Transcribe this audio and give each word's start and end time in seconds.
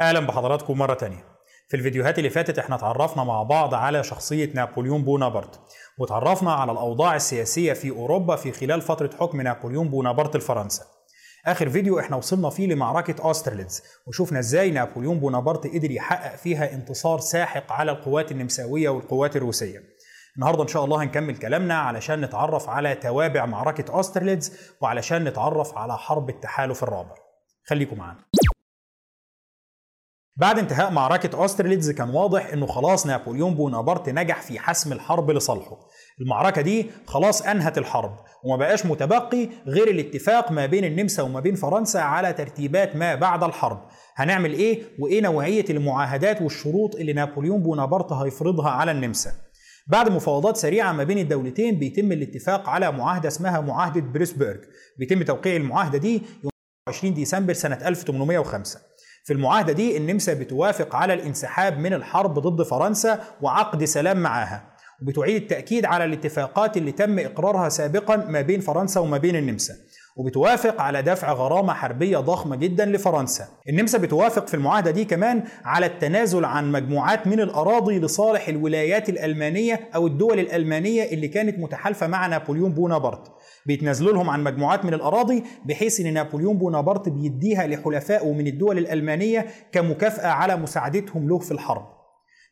أهلا 0.00 0.20
بحضراتكم 0.20 0.78
مرة 0.78 0.94
تانية. 0.94 1.24
في 1.68 1.76
الفيديوهات 1.76 2.18
اللي 2.18 2.30
فاتت 2.30 2.58
إحنا 2.58 2.76
اتعرفنا 2.76 3.24
مع 3.24 3.42
بعض 3.42 3.74
على 3.74 4.04
شخصية 4.04 4.50
نابليون 4.54 5.04
بونابرت 5.04 5.60
وتعرفنا 5.98 6.52
على 6.52 6.72
الأوضاع 6.72 7.16
السياسية 7.16 7.72
في 7.72 7.90
أوروبا 7.90 8.36
في 8.36 8.52
خلال 8.52 8.80
فترة 8.80 9.10
حكم 9.20 9.40
نابليون 9.40 9.88
بونابرت 9.88 10.36
لفرنسا 10.36 10.84
آخر 11.46 11.68
فيديو 11.68 12.00
إحنا 12.00 12.16
وصلنا 12.16 12.50
فيه 12.50 12.66
لمعركة 12.66 13.24
أوسترليتز 13.24 13.82
وشوفنا 14.06 14.38
إزاي 14.38 14.70
نابليون 14.70 15.20
بونابرت 15.20 15.66
قدر 15.66 15.90
يحقق 15.90 16.36
فيها 16.36 16.72
انتصار 16.72 17.20
ساحق 17.20 17.72
على 17.72 17.92
القوات 17.92 18.32
النمساوية 18.32 18.88
والقوات 18.88 19.36
الروسية. 19.36 19.78
النهارده 20.36 20.62
إن 20.62 20.68
شاء 20.68 20.84
الله 20.84 21.02
هنكمل 21.02 21.36
كلامنا 21.36 21.78
علشان 21.78 22.20
نتعرف 22.20 22.68
على 22.68 22.94
توابع 22.94 23.46
معركة 23.46 23.94
أوسترليتز 23.94 24.52
وعلشان 24.80 25.24
نتعرف 25.24 25.78
على 25.78 25.98
حرب 25.98 26.30
التحالف 26.30 26.82
الرابع. 26.82 27.14
خليكم 27.68 27.98
معانا. 27.98 28.20
بعد 30.38 30.58
انتهاء 30.58 30.90
معركة 30.92 31.36
أوسترليتز 31.38 31.90
كان 31.90 32.10
واضح 32.10 32.46
إنه 32.52 32.66
خلاص 32.66 33.06
نابليون 33.06 33.54
بونابرت 33.54 34.08
نجح 34.08 34.42
في 34.42 34.58
حسم 34.58 34.92
الحرب 34.92 35.30
لصالحه. 35.30 35.76
المعركة 36.20 36.62
دي 36.62 36.90
خلاص 37.06 37.42
أنهت 37.42 37.78
الحرب 37.78 38.16
وما 38.44 38.56
بقاش 38.56 38.86
متبقي 38.86 39.48
غير 39.66 39.90
الاتفاق 39.90 40.52
ما 40.52 40.66
بين 40.66 40.84
النمسا 40.84 41.22
وما 41.22 41.40
بين 41.40 41.54
فرنسا 41.54 41.98
على 41.98 42.32
ترتيبات 42.32 42.96
ما 42.96 43.14
بعد 43.14 43.44
الحرب. 43.44 43.82
هنعمل 44.16 44.52
إيه؟ 44.52 44.82
وإيه 44.98 45.20
نوعية 45.20 45.64
المعاهدات 45.70 46.42
والشروط 46.42 46.94
اللي 46.96 47.12
نابليون 47.12 47.62
بونابرت 47.62 48.12
هيفرضها 48.12 48.70
على 48.70 48.90
النمسا؟ 48.90 49.30
بعد 49.88 50.08
مفاوضات 50.12 50.56
سريعة 50.56 50.92
ما 50.92 51.04
بين 51.04 51.18
الدولتين 51.18 51.78
بيتم 51.78 52.12
الاتفاق 52.12 52.68
على 52.68 52.92
معاهدة 52.92 53.28
اسمها 53.28 53.60
معاهدة 53.60 54.00
بريسبرج 54.00 54.60
بيتم 54.98 55.22
توقيع 55.22 55.56
المعاهدة 55.56 55.98
دي 55.98 56.12
يوم 56.42 56.50
20 56.88 57.14
ديسمبر 57.14 57.52
سنة 57.52 57.78
1805 57.88 58.80
في 59.26 59.32
المعاهدة 59.32 59.72
دي 59.72 59.96
النمسا 59.96 60.34
بتوافق 60.34 60.96
على 60.96 61.14
الانسحاب 61.14 61.78
من 61.78 61.92
الحرب 61.94 62.38
ضد 62.38 62.62
فرنسا 62.62 63.24
وعقد 63.42 63.84
سلام 63.84 64.16
معاها. 64.16 64.64
وبتعيد 65.02 65.42
التأكيد 65.42 65.84
على 65.84 66.04
الاتفاقات 66.04 66.76
اللي 66.76 66.92
تم 66.92 67.18
إقرارها 67.18 67.68
سابقا 67.68 68.16
ما 68.16 68.40
بين 68.40 68.60
فرنسا 68.60 69.00
وما 69.00 69.18
بين 69.18 69.36
النمسا. 69.36 69.74
وبتوافق 70.16 70.80
على 70.80 71.02
دفع 71.02 71.32
غرامة 71.32 71.72
حربية 71.72 72.18
ضخمة 72.18 72.56
جدا 72.56 72.84
لفرنسا. 72.84 73.48
النمسا 73.68 73.98
بتوافق 73.98 74.46
في 74.46 74.54
المعاهدة 74.54 74.90
دي 74.90 75.04
كمان 75.04 75.42
على 75.64 75.86
التنازل 75.86 76.44
عن 76.44 76.72
مجموعات 76.72 77.26
من 77.26 77.40
الأراضي 77.40 77.98
لصالح 77.98 78.48
الولايات 78.48 79.08
الألمانية 79.08 79.88
أو 79.94 80.06
الدول 80.06 80.38
الألمانية 80.40 81.02
اللي 81.02 81.28
كانت 81.28 81.58
متحالفة 81.58 82.06
مع 82.06 82.26
نابليون 82.26 82.72
بونابرت. 82.72 83.32
بيتنازلوا 83.66 84.12
لهم 84.12 84.30
عن 84.30 84.44
مجموعات 84.44 84.84
من 84.84 84.94
الأراضي 84.94 85.42
بحيث 85.64 86.00
أن 86.00 86.12
نابليون 86.14 86.58
بونابرت 86.58 87.08
بيديها 87.08 87.66
لحلفائه 87.66 88.32
من 88.32 88.46
الدول 88.46 88.78
الألمانية 88.78 89.46
كمكافأة 89.72 90.28
على 90.28 90.56
مساعدتهم 90.56 91.28
له 91.28 91.38
في 91.38 91.52
الحرب. 91.52 91.86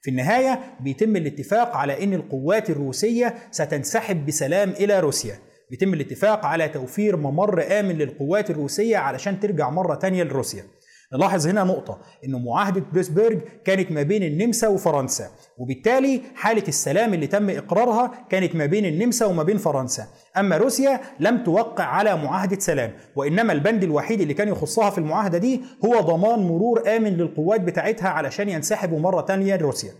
في 0.02 0.10
النهاية 0.10 0.60
بيتم 0.80 1.16
الاتفاق 1.16 1.76
على 1.76 2.04
أن 2.04 2.14
القوات 2.14 2.70
الروسية 2.70 3.34
ستنسحب 3.50 4.26
بسلام 4.26 4.70
إلى 4.70 5.00
روسيا. 5.00 5.38
بيتم 5.70 5.94
الاتفاق 5.94 6.46
على 6.46 6.68
توفير 6.68 7.16
ممر 7.16 7.80
آمن 7.80 7.98
للقوات 7.98 8.50
الروسية 8.50 8.96
علشان 8.96 9.40
ترجع 9.40 9.70
مرة 9.70 9.94
تانية 9.94 10.22
لروسيا. 10.22 10.64
نلاحظ 11.12 11.46
هنا 11.46 11.64
نقطة 11.64 11.98
إن 12.24 12.44
معاهدة 12.44 12.82
بريسبرج 12.92 13.38
كانت 13.64 13.92
ما 13.92 14.02
بين 14.02 14.22
النمسا 14.22 14.68
وفرنسا 14.68 15.30
وبالتالي 15.58 16.20
حالة 16.34 16.62
السلام 16.68 17.14
اللي 17.14 17.26
تم 17.26 17.50
إقرارها 17.50 18.26
كانت 18.30 18.56
ما 18.56 18.66
بين 18.66 18.84
النمسا 18.86 19.26
وما 19.26 19.42
بين 19.42 19.58
فرنسا. 19.58 20.06
أما 20.36 20.56
روسيا 20.56 21.00
لم 21.20 21.44
توقع 21.44 21.84
على 21.84 22.16
معاهدة 22.16 22.58
سلام 22.58 22.92
وإنما 23.16 23.52
البند 23.52 23.84
الوحيد 23.84 24.20
اللي 24.20 24.34
كان 24.34 24.48
يخصها 24.48 24.90
في 24.90 24.98
المعاهدة 24.98 25.38
دي 25.38 25.60
هو 25.84 26.00
ضمان 26.00 26.38
مرور 26.38 26.96
آمن 26.96 27.16
للقوات 27.16 27.60
بتاعتها 27.60 28.08
علشان 28.08 28.48
ينسحبوا 28.48 28.98
مرة 28.98 29.20
تانية 29.20 29.56
لروسيا. 29.56 29.90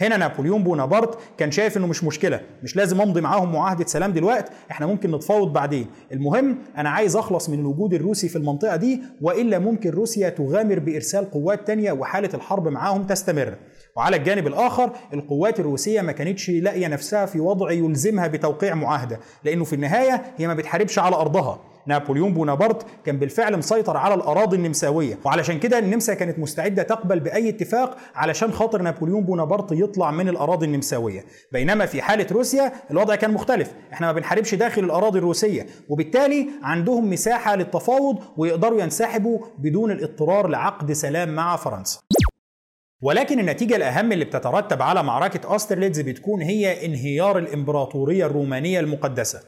هنا 0.00 0.16
نابليون 0.16 0.62
بونابرت 0.64 1.18
كان 1.38 1.50
شايف 1.50 1.76
إنه 1.76 1.86
مش 1.86 2.04
مشكلة 2.04 2.40
مش 2.62 2.76
لازم 2.76 3.00
أمضي 3.00 3.20
معاهم 3.20 3.52
معاهدة 3.52 3.86
سلام 3.86 4.12
دلوقتي 4.12 4.52
إحنا 4.70 4.86
ممكن 4.86 5.10
نتفاوض 5.10 5.52
بعدين. 5.52 5.86
المهم 6.12 6.58
أنا 6.78 6.90
عايز 6.90 7.16
أخلص 7.16 7.48
من 7.50 7.60
الوجود 7.60 7.94
الروسي 7.94 8.28
في 8.28 8.36
المنطقة 8.36 8.76
دي 8.76 9.00
وإلا 9.20 9.58
ممكن 9.58 9.90
روسيا 9.90 10.28
تغامر 10.28 10.78
بإرسال 10.78 11.30
قوات 11.30 11.66
تانية 11.66 11.92
وحالة 11.92 12.30
الحرب 12.34 12.68
معاهم 12.68 13.02
تستمر. 13.06 13.54
وعلى 13.96 14.16
الجانب 14.16 14.46
الآخر 14.46 14.90
القوات 15.12 15.60
الروسية 15.60 16.00
ما 16.00 16.12
كانتش 16.12 16.50
لاقية 16.50 16.86
نفسها 16.86 17.26
في 17.26 17.40
وضع 17.40 17.70
يلزمها 17.70 18.26
بتوقيع 18.26 18.74
معاهدة 18.74 19.20
لأنه 19.44 19.64
في 19.64 19.72
النهاية 19.72 20.22
هي 20.36 20.46
ما 20.46 20.54
بتحاربش 20.54 20.98
على 20.98 21.16
أرضها. 21.16 21.73
نابليون 21.86 22.34
بونابرت 22.34 22.86
كان 23.04 23.18
بالفعل 23.18 23.56
مسيطر 23.56 23.96
على 23.96 24.14
الأراضي 24.14 24.56
النمساوية. 24.56 25.18
وعلشان 25.24 25.58
كده 25.58 25.78
النمسا 25.78 26.14
كانت 26.14 26.38
مستعدة 26.38 26.82
تقبل 26.82 27.20
بأي 27.20 27.48
اتفاق 27.48 27.96
علشان 28.14 28.52
خاطر 28.52 28.82
نابليون 28.82 29.24
بونابرت 29.24 29.72
يطلع 29.72 30.10
من 30.10 30.28
الأراضي 30.28 30.66
النمساوية. 30.66 31.24
بينما 31.52 31.86
في 31.86 32.02
حالة 32.02 32.26
روسيا 32.32 32.72
الوضع 32.90 33.14
كان 33.14 33.30
مختلف. 33.30 33.72
إحنا 33.92 34.06
ما 34.06 34.12
بنحاربش 34.12 34.54
داخل 34.54 34.84
الأراضي 34.84 35.18
الروسية. 35.18 35.66
وبالتالي 35.88 36.48
عندهم 36.62 37.10
مساحة 37.10 37.56
للتفاوض 37.56 38.18
ويقدروا 38.36 38.80
ينسحبوا 38.80 39.38
بدون 39.58 39.90
الاضطرار 39.90 40.48
لعقد 40.48 40.92
سلام 40.92 41.34
مع 41.34 41.56
فرنسا. 41.56 42.00
ولكن 43.02 43.38
النتيجة 43.40 43.76
الأهم 43.76 44.12
اللي 44.12 44.24
بتترتب 44.24 44.82
على 44.82 45.02
معركة 45.02 45.48
أوسترليتز 45.48 46.00
بتكون 46.00 46.42
هي 46.42 46.86
انهيار 46.86 47.38
الإمبراطورية 47.38 48.26
الرومانية 48.26 48.80
المقدسة. 48.80 49.40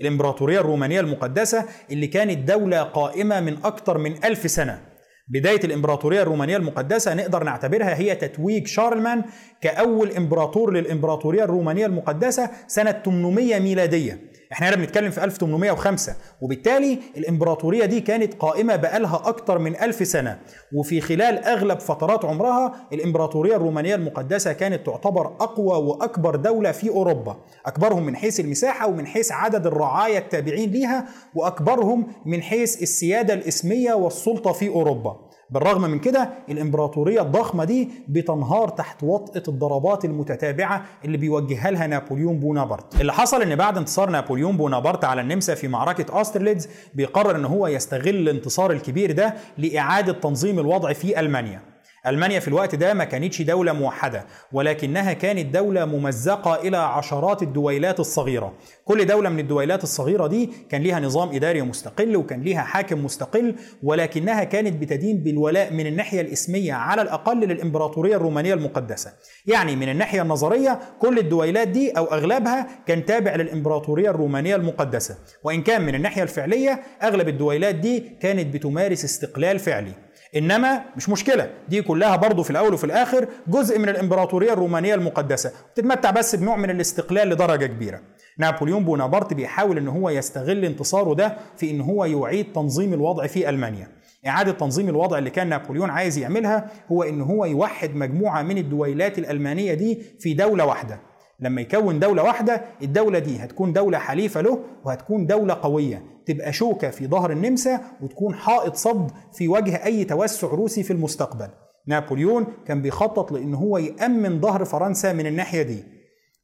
الإمبراطورية 0.00 0.60
الرومانية 0.60 1.00
المقدسة 1.00 1.64
اللي 1.90 2.06
كانت 2.06 2.48
دولة 2.48 2.82
قائمة 2.82 3.40
من 3.40 3.56
أكثر 3.64 3.98
من 3.98 4.24
ألف 4.24 4.50
سنة. 4.50 4.80
بداية 5.28 5.60
الإمبراطورية 5.64 6.22
الرومانية 6.22 6.56
المقدسة 6.56 7.14
نقدر 7.14 7.44
نعتبرها 7.44 7.98
هي 7.98 8.14
تتويج 8.14 8.66
شارلمان 8.66 9.24
كأول 9.60 10.10
إمبراطور 10.10 10.72
للإمبراطورية 10.72 11.44
الرومانية 11.44 11.86
المقدسة 11.86 12.50
سنة 12.66 12.92
800 12.92 13.58
ميلادية. 13.58 14.20
إحنا 14.54 14.68
هنا 14.68 14.76
بنتكلم 14.76 15.10
في 15.10 15.24
1805 15.24 16.14
وبالتالي 16.40 16.98
الإمبراطورية 17.16 17.84
دي 17.84 18.00
كانت 18.00 18.34
قائمة 18.34 18.76
بقالها 18.76 19.22
أكتر 19.24 19.58
من 19.58 19.76
ألف 19.80 20.06
سنة. 20.06 20.38
وفي 20.74 21.00
خلال 21.00 21.44
أغلب 21.44 21.80
فترات 21.80 22.24
عمرها 22.24 22.72
الإمبراطورية 22.92 23.56
الرومانية 23.56 23.94
المقدسة 23.94 24.52
كانت 24.52 24.86
تعتبر 24.86 25.26
أقوى 25.26 25.76
وأكبر 25.86 26.36
دولة 26.36 26.72
في 26.72 26.88
أوروبا. 26.88 27.36
أكبرهم 27.66 28.06
من 28.06 28.16
حيث 28.16 28.40
المساحة 28.40 28.88
ومن 28.88 29.06
حيث 29.06 29.32
عدد 29.32 29.66
الرعايا 29.66 30.18
التابعين 30.18 30.70
ليها 30.70 31.06
وأكبرهم 31.34 32.06
من 32.26 32.42
حيث 32.42 32.82
السيادة 32.82 33.34
الإسمية 33.34 33.94
والسلطة 33.94 34.52
في 34.52 34.68
أوروبا. 34.68 35.16
بالرغم 35.54 35.82
من 35.82 35.98
كده 35.98 36.30
الإمبراطورية 36.48 37.22
الضخمة 37.22 37.64
دي 37.64 37.88
بتنهار 38.08 38.68
تحت 38.68 39.02
وطأة 39.02 39.42
الضربات 39.48 40.04
المتتابعة 40.04 40.84
اللي 41.04 41.16
بيوجهها 41.16 41.70
لها 41.70 41.86
نابليون 41.86 42.40
بونابرت. 42.40 43.00
اللي 43.00 43.12
حصل 43.12 43.42
إن 43.42 43.56
بعد 43.56 43.76
انتصار 43.76 44.10
نابليون 44.10 44.56
بونابرت 44.56 45.04
على 45.04 45.20
النمسا 45.20 45.54
في 45.54 45.68
معركة 45.68 46.18
أوسترليتز 46.18 46.68
بيقرر 46.94 47.36
إن 47.36 47.44
هو 47.44 47.66
يستغل 47.66 48.08
الانتصار 48.28 48.70
الكبير 48.70 49.12
ده 49.12 49.34
لإعادة 49.58 50.12
تنظيم 50.12 50.58
الوضع 50.58 50.92
في 50.92 51.20
ألمانيا. 51.20 51.73
ألمانيا 52.06 52.40
في 52.40 52.48
الوقت 52.48 52.74
ده 52.74 52.94
ما 52.94 53.04
كانتش 53.04 53.42
دولة 53.42 53.72
موحدة 53.72 54.26
ولكنها 54.52 55.12
كانت 55.12 55.54
دولة 55.54 55.84
ممزقة 55.84 56.54
إلى 56.54 56.76
عشرات 56.76 57.42
الدويلات 57.42 58.00
الصغيرة. 58.00 58.52
كل 58.84 59.06
دولة 59.06 59.28
من 59.30 59.38
الدويلات 59.38 59.82
الصغيرة 59.82 60.26
دي 60.26 60.50
كان 60.70 60.82
ليها 60.82 61.00
نظام 61.00 61.28
إداري 61.34 61.62
مستقل 61.62 62.16
وكان 62.16 62.42
ليها 62.42 62.62
حاكم 62.62 63.04
مستقل 63.04 63.54
ولكنها 63.82 64.44
كانت 64.44 64.82
بتدين 64.82 65.22
بالولاء 65.22 65.72
من 65.72 65.86
الناحية 65.86 66.20
الإسمية 66.20 66.72
على 66.72 67.02
الأقل 67.02 67.40
للإمبراطورية 67.40 68.16
الرومانية 68.16 68.54
المقدسة. 68.54 69.12
يعني 69.46 69.76
من 69.76 69.88
الناحية 69.88 70.22
النظرية 70.22 70.80
كل 70.98 71.18
الدويلات 71.18 71.68
دي 71.68 71.90
أو 71.90 72.04
أغلبها 72.04 72.66
كان 72.86 73.04
تابع 73.04 73.34
للإمبراطورية 73.34 74.10
الرومانية 74.10 74.56
المقدسة. 74.56 75.18
وإن 75.44 75.62
كان 75.62 75.82
من 75.82 75.94
الناحية 75.94 76.22
الفعلية 76.22 76.80
أغلب 77.02 77.28
الدويلات 77.28 77.74
دي 77.74 78.00
كانت 78.00 78.54
بتمارس 78.54 79.04
استقلال 79.04 79.58
فعلي. 79.58 79.92
إنما 80.36 80.82
مش 80.96 81.08
مشكلة 81.08 81.50
دي 81.68 81.82
كلها 81.82 82.16
برضه 82.16 82.42
في 82.42 82.50
الأول 82.50 82.74
وفي 82.74 82.84
الآخر 82.84 83.28
جزء 83.48 83.78
من 83.78 83.88
الإمبراطورية 83.88 84.52
الرومانية 84.52 84.94
المقدسة. 84.94 85.52
بتتمتع 85.72 86.10
بس 86.10 86.34
بنوع 86.34 86.56
من 86.56 86.70
الاستقلال 86.70 87.28
لدرجة 87.28 87.66
كبيرة. 87.66 88.00
نابليون 88.38 88.84
بونابرت 88.84 89.34
بيحاول 89.34 89.78
إن 89.78 89.88
هو 89.88 90.10
يستغل 90.10 90.64
انتصاره 90.64 91.14
ده 91.14 91.36
في 91.56 91.70
إن 91.70 91.80
هو 91.80 92.04
يعيد 92.04 92.52
تنظيم 92.52 92.92
الوضع 92.92 93.26
في 93.26 93.48
ألمانيا. 93.48 93.88
إعادة 94.26 94.52
تنظيم 94.52 94.88
الوضع 94.88 95.18
اللي 95.18 95.30
كان 95.30 95.48
نابليون 95.48 95.90
عايز 95.90 96.18
يعملها 96.18 96.70
هو 96.92 97.02
إن 97.02 97.20
هو 97.20 97.44
يوحد 97.44 97.94
مجموعة 97.94 98.42
من 98.42 98.58
الدويلات 98.58 99.18
الألمانية 99.18 99.74
دي 99.74 100.02
في 100.20 100.34
دولة 100.34 100.64
واحدة. 100.66 101.00
لما 101.40 101.60
يكون 101.60 102.00
دولة 102.00 102.22
واحدة 102.22 102.62
الدولة 102.82 103.18
دي 103.18 103.38
هتكون 103.38 103.72
دولة 103.72 103.98
حليفة 103.98 104.40
له 104.40 104.58
وهتكون 104.84 105.26
دولة 105.26 105.54
قوية. 105.54 106.02
تبقى 106.26 106.52
شوكة 106.52 106.90
في 106.90 107.06
ظهر 107.06 107.32
النمسا 107.32 107.80
وتكون 108.00 108.34
حائط 108.34 108.74
صد 108.74 109.10
في 109.32 109.48
وجه 109.48 109.84
أي 109.84 110.04
توسع 110.04 110.48
روسي 110.48 110.82
في 110.82 110.92
المستقبل. 110.92 111.48
نابليون 111.86 112.46
كان 112.66 112.82
بيخطط 112.82 113.32
لأن 113.32 113.54
هو 113.54 113.78
يأمن 113.78 114.40
ظهر 114.40 114.64
فرنسا 114.64 115.12
من 115.12 115.26
الناحية 115.26 115.62
دي. 115.62 115.93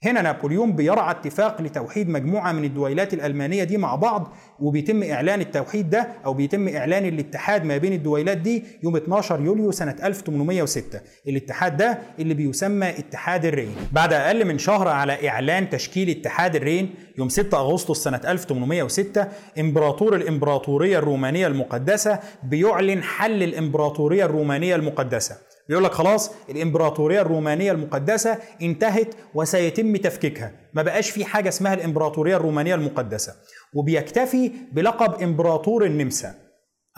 هنا 0.04 0.22
نابليون 0.22 0.72
بيرعى 0.72 1.10
اتفاق 1.10 1.60
لتوحيد 1.62 2.08
مجموعة 2.08 2.52
من 2.52 2.64
الدويلات 2.64 3.14
الألمانية 3.14 3.64
دي 3.64 3.76
مع 3.76 3.94
بعض 3.94 4.32
وبيتم 4.60 5.02
إعلان 5.02 5.40
التوحيد 5.40 5.90
ده 5.90 6.08
أو 6.24 6.34
بيتم 6.34 6.68
إعلان 6.68 7.04
الاتحاد 7.04 7.64
ما 7.64 7.76
بين 7.76 7.92
الدويلات 7.92 8.36
دي 8.38 8.64
يوم 8.82 8.96
12 8.96 9.40
يوليو 9.40 9.70
سنة 9.70 9.96
1806 10.04 11.00
الاتحاد 11.28 11.76
ده 11.76 11.98
اللي 12.18 12.34
بيسمى 12.34 12.88
اتحاد 12.88 13.44
الرين. 13.46 13.74
بعد 13.92 14.12
أقل 14.12 14.44
من 14.44 14.58
شهر 14.58 14.88
على 14.88 15.28
إعلان 15.28 15.70
تشكيل 15.70 16.10
اتحاد 16.10 16.56
الرين 16.56 16.94
يوم 17.18 17.28
6 17.28 17.58
أغسطس 17.58 17.98
سنة 18.04 18.20
1806 18.26 19.28
إمبراطور 19.58 20.16
الإمبراطورية 20.16 20.98
الرومانية 20.98 21.46
المقدسة 21.46 22.18
بيعلن 22.42 23.02
حل 23.02 23.42
الإمبراطورية 23.42 24.24
الرومانية 24.24 24.76
المقدسة. 24.76 25.49
بيقول 25.70 25.84
لك 25.84 25.92
خلاص 25.92 26.30
الإمبراطورية 26.48 27.20
الرومانية 27.20 27.72
المقدسة 27.72 28.38
انتهت 28.62 29.14
وسيتم 29.34 29.96
تفكيكها. 29.96 30.52
ما 30.74 30.82
بقاش 30.82 31.10
في 31.10 31.24
حاجة 31.24 31.48
اسمها 31.48 31.74
الإمبراطورية 31.74 32.36
الرومانية 32.36 32.74
المقدسة. 32.74 33.32
وبيكتفي 33.74 34.52
بلقب 34.72 35.22
إمبراطور 35.22 35.84
النمسا. 35.84 36.34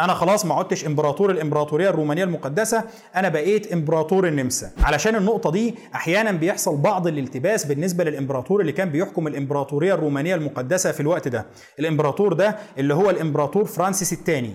أنا 0.01 0.15
خلاص 0.15 0.47
ما 0.47 0.55
عدتش 0.55 0.87
إمبراطور 0.87 1.31
الإمبراطورية 1.31 1.91
الرومانية 1.91 2.25
المقدسة 2.25 2.85
أنا 3.17 3.29
بقيت 3.29 3.73
إمبراطور 3.73 4.29
النمسا. 4.29 4.71
علشان 4.83 5.17
النقطة 5.17 5.51
دي 5.51 5.75
أحيانا 5.95 6.33
بيحصل 6.33 6.77
بعض 6.77 7.07
الالتباس 7.07 7.65
بالنسبة 7.67 8.05
للإمبراطور 8.05 8.61
اللي 8.61 8.73
كان 8.73 8.89
بيحكم 8.91 9.27
الإمبراطورية 9.27 9.95
الرومانية 9.95 10.35
المقدسة 10.35 10.93
في 10.93 11.01
الوقت 11.01 11.29
ده. 11.29 11.47
الإمبراطور 11.79 12.33
ده 12.33 12.57
اللي 12.79 12.95
هو 12.95 13.11
الإمبراطور 13.11 13.65
فرانسيس 13.65 14.13
الثاني 14.13 14.55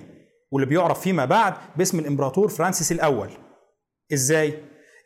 واللي 0.52 0.70
بيعرف 0.70 1.00
فيما 1.00 1.26
بعد 1.26 1.54
باسم 1.76 2.00
الإمبراطور 2.00 2.48
فرانسيس 2.48 2.92
الأول. 2.92 3.30
إزاي؟ 4.14 4.54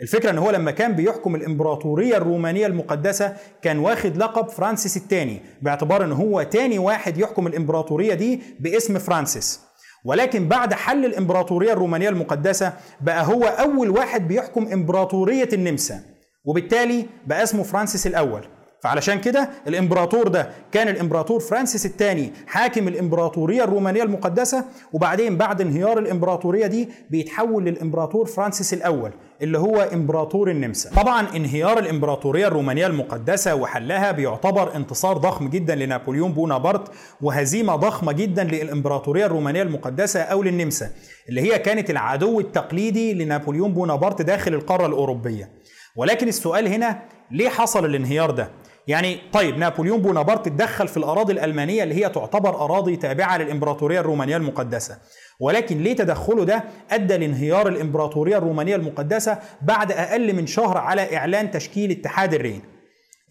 الفكرة 0.01 0.29
إن 0.29 0.37
هو 0.37 0.51
لما 0.51 0.71
كان 0.71 0.93
بيحكم 0.95 1.35
الإمبراطورية 1.35 2.17
الرومانية 2.17 2.67
المقدسة 2.67 3.35
كان 3.61 3.79
واخد 3.79 4.17
لقب 4.17 4.49
فرانسيس 4.49 4.97
الثاني 4.97 5.41
باعتبار 5.61 6.03
إن 6.05 6.11
هو 6.11 6.43
تاني 6.43 6.79
واحد 6.79 7.17
يحكم 7.17 7.47
الإمبراطورية 7.47 8.13
دي 8.13 8.41
باسم 8.59 8.99
فرانسيس. 8.99 9.59
ولكن 10.05 10.47
بعد 10.47 10.73
حل 10.73 11.05
الإمبراطورية 11.05 11.73
الرومانية 11.73 12.09
المقدسة 12.09 12.73
بقى 13.01 13.25
هو 13.27 13.43
أول 13.43 13.89
واحد 13.89 14.27
بيحكم 14.27 14.67
إمبراطورية 14.73 15.49
النمسا 15.53 15.99
وبالتالي 16.45 17.05
بقى 17.27 17.43
اسمه 17.43 17.63
فرانسيس 17.63 18.07
الأول. 18.07 18.41
فعلشان 18.83 19.19
كده 19.21 19.49
الإمبراطور 19.67 20.27
ده 20.27 20.49
كان 20.71 20.87
الإمبراطور 20.87 21.39
فرانسيس 21.39 21.85
الثاني 21.85 22.33
حاكم 22.47 22.87
الإمبراطورية 22.87 23.63
الرومانية 23.63 24.03
المقدسة 24.03 24.65
وبعدين 24.93 25.37
بعد 25.37 25.61
انهيار 25.61 25.99
الإمبراطورية 25.99 26.67
دي 26.67 26.89
بيتحول 27.09 27.65
للإمبراطور 27.65 28.25
فرانسيس 28.25 28.73
الأول 28.73 29.11
اللي 29.41 29.57
هو 29.59 29.81
إمبراطور 29.93 30.51
النمسا. 30.51 30.89
طبعا 30.95 31.27
انهيار 31.35 31.79
الإمبراطورية 31.79 32.47
الرومانية 32.47 32.87
المقدسة 32.87 33.55
وحلها 33.55 34.11
بيعتبر 34.11 34.75
انتصار 34.75 35.17
ضخم 35.17 35.49
جدا 35.49 35.75
لنابليون 35.75 36.31
بونابرت 36.33 36.91
وهزيمة 37.21 37.75
ضخمة 37.75 38.11
جدا 38.11 38.43
للإمبراطورية 38.43 39.25
الرومانية 39.25 39.61
المقدسة 39.61 40.19
أو 40.21 40.43
للنمسا 40.43 40.89
اللي 41.29 41.41
هي 41.41 41.59
كانت 41.59 41.89
العدو 41.89 42.39
التقليدي 42.39 43.13
لنابليون 43.13 43.73
بونابرت 43.73 44.21
داخل 44.21 44.53
القارة 44.53 44.85
الأوروبية. 44.85 45.49
ولكن 45.95 46.27
السؤال 46.27 46.67
هنا 46.67 47.01
ليه 47.31 47.49
حصل 47.49 47.85
الانهيار 47.85 48.31
ده؟ 48.31 48.49
يعني 48.91 49.17
طيب 49.33 49.57
نابليون 49.57 50.01
بونابرت 50.01 50.47
اتدخل 50.47 50.87
في 50.87 50.97
الأراضي 50.97 51.33
الألمانية 51.33 51.83
اللي 51.83 51.95
هي 52.05 52.09
تعتبر 52.09 52.49
أراضي 52.55 52.95
تابعة 52.95 53.37
للإمبراطورية 53.37 53.99
الرومانية 53.99 54.37
المقدسة. 54.37 54.97
ولكن 55.39 55.77
ليه 55.77 55.95
تدخله 55.95 56.43
ده 56.45 56.63
أدى 56.91 57.17
لانهيار 57.17 57.67
الإمبراطورية 57.67 58.37
الرومانية 58.37 58.75
المقدسة 58.75 59.37
بعد 59.61 59.91
أقل 59.91 60.33
من 60.33 60.47
شهر 60.47 60.77
على 60.77 61.17
إعلان 61.17 61.51
تشكيل 61.51 61.91
اتحاد 61.91 62.33
الرين. 62.33 62.61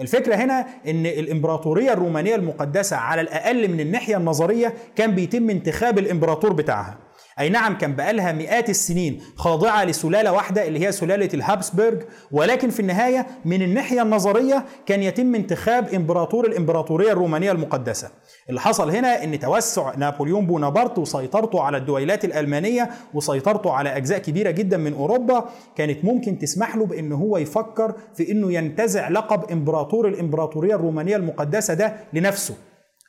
الفكرة 0.01 0.35
هنا 0.35 0.67
إن 0.87 1.07
الإمبراطورية 1.07 1.93
الرومانية 1.93 2.35
المقدسة 2.35 2.97
على 2.97 3.21
الأقل 3.21 3.69
من 3.69 3.81
الناحية 3.81 4.17
النظرية 4.17 4.75
كان 4.97 5.15
بيتم 5.15 5.51
انتخاب 5.51 5.99
الإمبراطور 5.99 6.53
بتاعها. 6.53 6.99
أي 7.39 7.49
نعم 7.49 7.79
كان 7.79 7.97
بقالها 7.97 8.33
مئات 8.33 8.71
السنين 8.71 9.21
خاضعة 9.37 9.85
لسلالة 9.85 10.33
واحدة 10.33 10.69
اللي 10.69 10.87
هي 10.87 10.93
سلالة 10.93 11.29
الهابسبرج 11.35 12.03
ولكن 12.33 12.71
في 12.71 12.81
النهاية 12.81 13.27
من 13.45 13.63
الناحية 13.63 14.03
النظرية 14.03 14.65
كان 14.87 15.03
يتم 15.03 15.35
انتخاب 15.35 15.89
إمبراطور 15.95 16.47
الإمبراطورية 16.47 17.13
الرومانية 17.13 17.53
المقدسة. 17.53 18.11
اللي 18.49 18.61
حصل 18.61 18.91
هنا 18.91 19.25
إن 19.25 19.39
توسع 19.41 19.95
نابليون 19.97 20.47
بونابرت 20.47 20.99
وسيطرته 20.99 21.63
على 21.63 21.77
الدويلات 21.77 22.25
الألمانية 22.25 22.91
وسيطرته 23.15 23.73
على 23.73 23.97
أجزاء 23.97 24.19
كبيرة 24.19 24.51
جدا 24.51 24.77
من 24.77 24.93
أوروبا 24.95 25.45
كانت 25.77 26.05
ممكن 26.05 26.39
تسمح 26.39 26.77
له 26.77 26.87
بان 26.87 27.13
هو 27.13 27.37
يفكر 27.39 27.95
في 28.15 28.31
إنه 28.33 28.53
ينتزع 28.53 29.09
لقب 29.09 29.51
إمبراطور 29.53 30.09
الإمبراطورية 30.09 30.75
الرومانية 30.75 31.17
المقدسة 31.17 31.75
ده 31.75 31.95
لنفسه. 32.13 32.55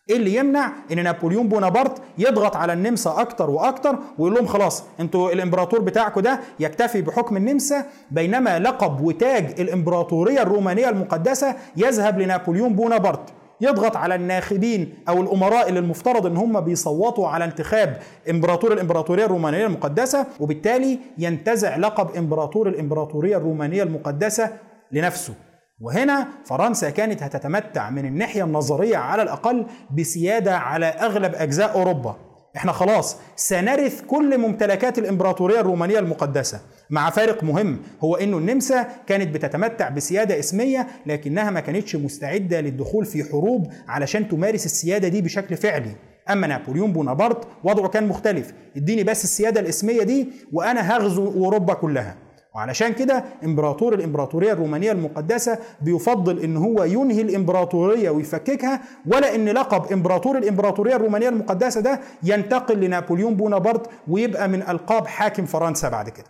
إيه 0.10 0.18
اللي 0.18 0.36
يمنع؟ 0.36 0.72
إن 0.92 1.04
نابليون 1.04 1.48
بونابرت 1.50 2.02
يضغط 2.18 2.56
على 2.56 2.74
النمسا 2.74 3.16
أكتر 3.22 3.50
وأكتر 3.50 3.96
ويقول 4.18 4.34
لهم 4.34 4.46
خلاص 4.48 4.84
أنتوا 5.00 5.32
الإمبراطور 5.32 5.80
بتاعكم 5.80 6.22
ده 6.22 6.40
يكتفي 6.60 7.02
بحكم 7.02 7.38
النمسا 7.38 7.86
بينما 8.12 8.60
لقب 8.60 9.02
وتاج 9.02 9.60
الإمبراطورية 9.62 10.42
الرومانية 10.42 10.90
المقدسة 10.90 11.56
يذهب 11.78 12.20
لنابليون 12.20 12.74
بونابرت. 12.76 13.22
يضغط 13.62 13.96
على 13.98 14.16
الناخبين 14.16 14.94
أو 15.10 15.22
الأمراء 15.22 15.70
اللي 15.70 15.80
المفترض 15.80 16.26
إن 16.26 16.38
هم 16.38 16.60
بيصوتوا 16.62 17.28
على 17.28 17.46
انتخاب 17.46 17.98
إمبراطور 18.30 18.74
الإمبراطورية 18.74 19.26
الرومانية 19.26 19.66
المقدسة 19.66 20.26
وبالتالي 20.40 21.00
ينتزع 21.18 21.76
لقب 21.78 22.16
إمبراطور 22.18 22.68
الإمبراطورية 22.70 23.38
الرومانية 23.38 23.84
المقدسة 23.84 24.50
لنفسه. 24.92 25.34
وهنا 25.82 26.28
فرنسا 26.46 26.90
كانت 26.90 27.24
هتتمتع 27.24 27.90
من 27.90 28.06
الناحية 28.06 28.44
النظرية 28.44 28.98
على 28.98 29.24
الأقل 29.24 29.66
بسيادة 29.98 30.58
على 30.58 30.86
أغلب 30.86 31.36
أجزاء 31.36 31.74
أوروبا. 31.74 32.16
إحنا 32.56 32.72
خلاص 32.72 33.18
سنرث 33.36 34.02
كل 34.02 34.38
ممتلكات 34.38 35.00
الإمبراطورية 35.00 35.60
الرومانية 35.60 36.00
المقدسة. 36.00 36.60
مع 36.90 37.10
فارق 37.10 37.44
مهم 37.44 37.80
هو 38.04 38.16
إنه 38.16 38.38
النمسا 38.38 38.88
كانت 39.08 39.36
بتتمتع 39.36 39.90
بسيادة 39.90 40.40
اسمية 40.40 40.88
لكنها 41.06 41.50
ما 41.50 41.60
كانتش 41.60 41.96
مستعدة 41.96 42.62
للدخول 42.62 43.06
في 43.06 43.24
حروب 43.24 43.68
علشان 43.88 44.28
تمارس 44.28 44.66
السيادة 44.66 45.08
دي 45.08 45.22
بشكل 45.22 45.58
فعلي. 45.58 45.96
أما 46.30 46.48
نابليون 46.48 46.94
بونابرت 46.94 47.48
وضعه 47.64 47.88
كان 47.88 48.08
مختلف. 48.08 48.54
اديني 48.78 49.04
بس 49.04 49.24
السيادة 49.24 49.62
الاسمية 49.62 50.04
دي 50.04 50.28
وأنا 50.54 50.96
هغزو 50.96 51.28
أوروبا 51.28 51.74
كلها. 51.74 52.16
وعلشان 52.56 52.94
كده 52.94 53.24
امبراطور 53.44 53.94
الامبراطورية 53.94 54.54
الرومانية 54.54 54.92
المقدسة 54.92 55.60
بيفضل 55.82 56.40
إن 56.40 56.58
هو 56.58 56.84
ينهي 56.84 57.22
الامبراطورية 57.22 58.10
ويفككها 58.10 58.82
ولا 59.08 59.36
إن 59.36 59.50
لقب 59.50 59.92
امبراطور 59.92 60.38
الامبراطورية 60.38 60.96
الرومانية 60.96 61.30
المقدسة 61.30 61.82
ده 61.82 62.00
ينتقل 62.24 62.80
لنابليون 62.80 63.36
بونابرت 63.36 63.90
ويبقى 64.08 64.48
من 64.48 64.62
ألقاب 64.62 65.08
حاكم 65.08 65.46
فرنسا 65.46 65.90
بعد 65.90 66.10
كده. 66.10 66.26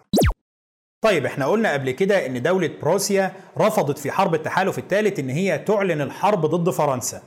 طيب 1.02 1.26
إحنا 1.26 1.46
قلنا 1.46 1.74
قبل 1.74 1.92
كده 1.92 2.26
إن 2.26 2.42
دولة 2.42 2.70
بروسيا 2.82 3.32
رفضت 3.58 3.98
في 3.98 4.12
حرب 4.12 4.36
التحالف 4.36 4.78
الثالث 4.80 5.20
إن 5.20 5.30
هي 5.30 5.58
تعلن 5.58 6.02
الحرب 6.02 6.46
ضد 6.46 6.70
فرنسا. 6.70 7.22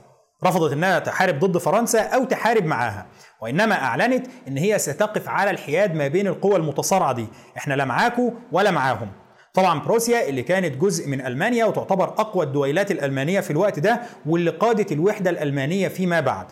رفضت 0.45 0.71
إنها 0.71 0.99
تحارب 0.99 1.39
ضد 1.39 1.57
فرنسا 1.57 1.99
أو 2.01 2.23
تحارب 2.23 2.65
معاها. 2.65 3.05
وإنما 3.41 3.75
أعلنت 3.75 4.27
إن 4.47 4.57
هي 4.57 4.79
ستقف 4.79 5.29
على 5.29 5.51
الحياد 5.51 5.95
ما 5.95 6.07
بين 6.07 6.27
القوى 6.27 6.55
المتصارعة 6.55 7.13
دي. 7.13 7.27
إحنا 7.57 7.73
لا 7.73 7.85
معاكم 7.85 8.33
ولا 8.51 8.71
معاهم. 8.71 9.07
طبعا 9.53 9.79
بروسيا 9.79 10.29
اللي 10.29 10.43
كانت 10.43 10.77
جزء 10.77 11.09
من 11.09 11.25
ألمانيا 11.25 11.65
وتعتبر 11.65 12.03
أقوى 12.03 12.45
الدويلات 12.45 12.91
الألمانية 12.91 13.39
في 13.39 13.51
الوقت 13.51 13.79
ده 13.79 14.01
واللي 14.25 14.51
قادت 14.51 14.91
الوحدة 14.91 15.29
الألمانية 15.29 15.87
فيما 15.87 16.19
بعد. 16.19 16.45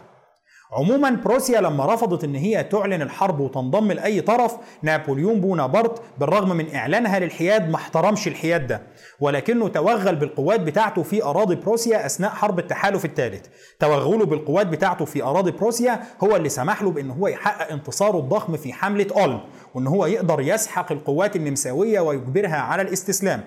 عموما 0.78 1.10
بروسيا 1.10 1.62
لما 1.62 1.94
رفضت 1.94 2.24
إن 2.24 2.36
هي 2.36 2.64
تعلن 2.64 3.02
الحرب 3.02 3.40
وتنضم 3.40 3.92
لأي 3.92 4.22
طرف 4.22 4.58
نابليون 4.82 5.42
بونابرت 5.42 6.02
بالرغم 6.20 6.50
من 6.50 6.76
إعلانها 6.76 7.20
للحياد 7.20 7.70
ما 7.70 7.76
احترمش 7.76 8.28
الحياد 8.28 8.68
ده 8.68 8.82
ولكنه 9.20 9.68
توغل 9.68 10.16
بالقوات 10.16 10.60
بتاعته 10.60 11.04
في 11.04 11.24
أراضي 11.24 11.56
بروسيا 11.56 12.06
أثناء 12.06 12.32
حرب 12.32 12.60
التحالف 12.60 13.06
الثالث. 13.06 13.46
توغله 13.80 14.26
بالقوات 14.26 14.68
بتاعته 14.68 15.06
في 15.06 15.24
أراضي 15.24 15.52
بروسيا 15.52 16.00
هو 16.24 16.36
اللي 16.36 16.50
سمح 16.50 16.84
له 16.84 16.92
بإن 16.92 17.12
هو 17.12 17.28
يحقق 17.28 17.72
انتصاره 17.72 18.18
الضخم 18.20 18.58
في 18.58 18.74
حملة 18.74 19.08
اولم 19.16 19.40
وإن 19.76 19.88
هو 19.88 20.06
يقدر 20.06 20.42
يسحق 20.42 20.92
القوات 20.92 21.36
النمساوية 21.36 22.00
ويجبرها 22.00 22.56
على 22.58 22.82
الاستسلام. 22.82 23.44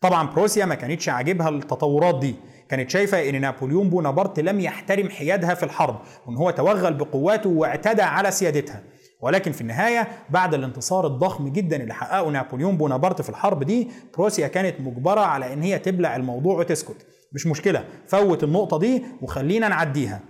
طبعا 0.00 0.28
بروسيا 0.28 0.64
ما 0.64 0.74
كانتش 0.74 1.08
عاجبها 1.08 1.48
التطورات 1.48 2.18
دي. 2.18 2.36
كانت 2.68 2.90
شايفة 2.90 3.28
إن 3.28 3.40
نابليون 3.40 3.90
بونابرت 3.90 4.40
لم 4.40 4.60
يحترم 4.60 5.08
حيادها 5.08 5.54
في 5.54 5.62
الحرب 5.62 5.96
وإن 6.26 6.36
هو 6.36 6.50
توغل 6.50 6.94
بقواته 6.94 7.50
واعتدى 7.50 8.02
على 8.02 8.30
سيادتها. 8.30 8.82
ولكن 9.20 9.52
في 9.52 9.60
النهاية 9.60 10.08
بعد 10.30 10.54
الانتصار 10.54 11.06
الضخم 11.06 11.48
جدا 11.48 11.76
اللي 11.76 11.94
حققه 11.94 12.30
نابليون 12.30 12.76
بونابرت 12.76 13.22
في 13.22 13.28
الحرب 13.28 13.64
دي 13.64 13.88
بروسيا 14.14 14.48
كانت 14.48 14.80
مجبرة 14.80 15.20
على 15.20 15.52
إن 15.52 15.62
هي 15.62 15.78
تبلع 15.78 16.16
الموضوع 16.16 16.58
وتسكت. 16.58 17.06
مش 17.32 17.46
مشكلة 17.46 17.84
فوت 18.06 18.44
النقطة 18.44 18.78
دي 18.78 19.02
وخلينا 19.22 19.68
نعديها. 19.68 20.20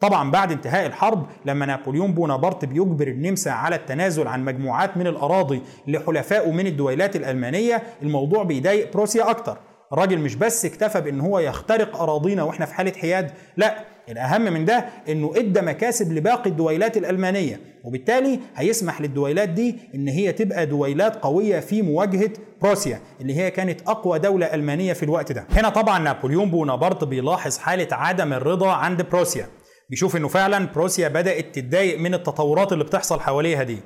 طبعا 0.00 0.30
بعد 0.30 0.52
انتهاء 0.52 0.86
الحرب 0.86 1.26
لما 1.44 1.66
نابليون 1.66 2.12
بونابرت 2.14 2.64
بيجبر 2.64 3.08
النمسا 3.08 3.50
على 3.50 3.76
التنازل 3.76 4.28
عن 4.28 4.44
مجموعات 4.44 4.96
من 4.96 5.06
الأراضي 5.06 5.62
لحلفائه 5.86 6.52
من 6.52 6.66
الدويلات 6.66 7.16
الألمانية 7.16 7.82
الموضوع 8.02 8.42
بيضايق 8.42 8.92
بروسيا 8.92 9.30
أكتر. 9.30 9.58
الراجل 9.92 10.18
مش 10.18 10.34
بس 10.34 10.64
اكتفى 10.64 11.00
بان 11.00 11.20
هو 11.20 11.38
يخترق 11.38 11.96
اراضينا 12.02 12.42
وإحنا 12.42 12.66
في 12.66 12.74
حالة 12.74 12.92
حياد 12.92 13.30
لا 13.56 13.84
الاهم 14.08 14.40
من 14.42 14.64
ده 14.64 14.84
انه 15.08 15.32
ادى 15.36 15.60
مكاسب 15.60 16.12
لباقي 16.12 16.50
الدويلات 16.50 16.96
الألمانية 16.96 17.60
وبالتالي 17.84 18.40
هيسمح 18.56 19.00
للدويلات 19.00 19.48
دي 19.48 19.76
إن 19.94 20.08
هي 20.08 20.32
تبقى 20.32 20.66
دويلات 20.66 21.16
قوية 21.16 21.60
في 21.60 21.82
مواجهة 21.82 22.30
بروسيا 22.62 23.00
اللي 23.20 23.36
هي 23.36 23.50
كانت 23.50 23.80
أقوى 23.88 24.18
دولة 24.18 24.54
ألمانية 24.54 24.92
في 24.92 25.02
الوقت 25.02 25.32
ده. 25.32 25.46
هنا 25.50 25.68
طبعا 25.68 25.98
نابليون 25.98 26.50
بونابرت 26.50 27.04
بيلاحظ 27.04 27.58
حالة 27.58 27.88
عدم 27.92 28.32
الرضا 28.32 28.72
عند 28.72 29.02
بروسيا 29.02 29.46
بيشوف 29.90 30.16
إنه 30.16 30.28
فعلا 30.28 30.66
بروسيا 30.74 31.08
بدأت 31.08 31.54
تتضايق 31.54 31.98
من 31.98 32.14
التطورات 32.14 32.72
اللي 32.72 32.84
بتحصل 32.84 33.20
حواليها 33.20 33.62
دي. 33.62 33.78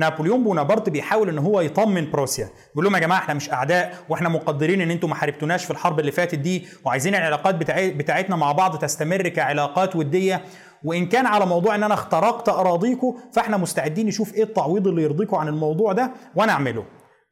نابليون 0.00 0.44
بونابرت 0.44 0.88
بيحاول 0.88 1.28
إن 1.28 1.38
هو 1.38 1.60
يطمن 1.60 2.10
بروسيا. 2.10 2.48
بيقول 2.68 2.84
لهم 2.84 2.94
يا 2.94 3.00
جماعة 3.00 3.18
إحنا 3.18 3.34
مش 3.34 3.52
أعداء 3.52 3.94
وإحنا 4.08 4.28
مقدرين 4.28 4.80
إن 4.80 4.90
أنتم 4.90 5.08
ما 5.08 5.14
حاربتوناش 5.14 5.64
في 5.64 5.70
الحرب 5.70 6.00
اللي 6.00 6.12
فاتت 6.12 6.34
دي 6.38 6.66
وعايزين 6.84 7.14
العلاقات 7.14 7.54
بتاعتنا 7.94 8.36
مع 8.36 8.52
بعض 8.52 8.78
تستمر 8.78 9.28
كعلاقات 9.28 9.96
ودية. 9.96 10.42
وإن 10.84 11.06
كان 11.06 11.26
على 11.26 11.46
موضوع 11.46 11.74
إن 11.74 11.82
أنا 11.82 11.94
اخترقت 11.94 12.48
اراضيكم 12.48 13.14
فإحنا 13.32 13.56
مستعدين 13.56 14.06
نشوف 14.06 14.34
إيه 14.34 14.42
التعويض 14.42 14.86
اللي 14.86 15.02
يرضيكم 15.02 15.36
عن 15.36 15.48
الموضوع 15.48 15.92
ده 15.92 16.10
وأنا 16.36 16.52
أعمله. 16.52 16.84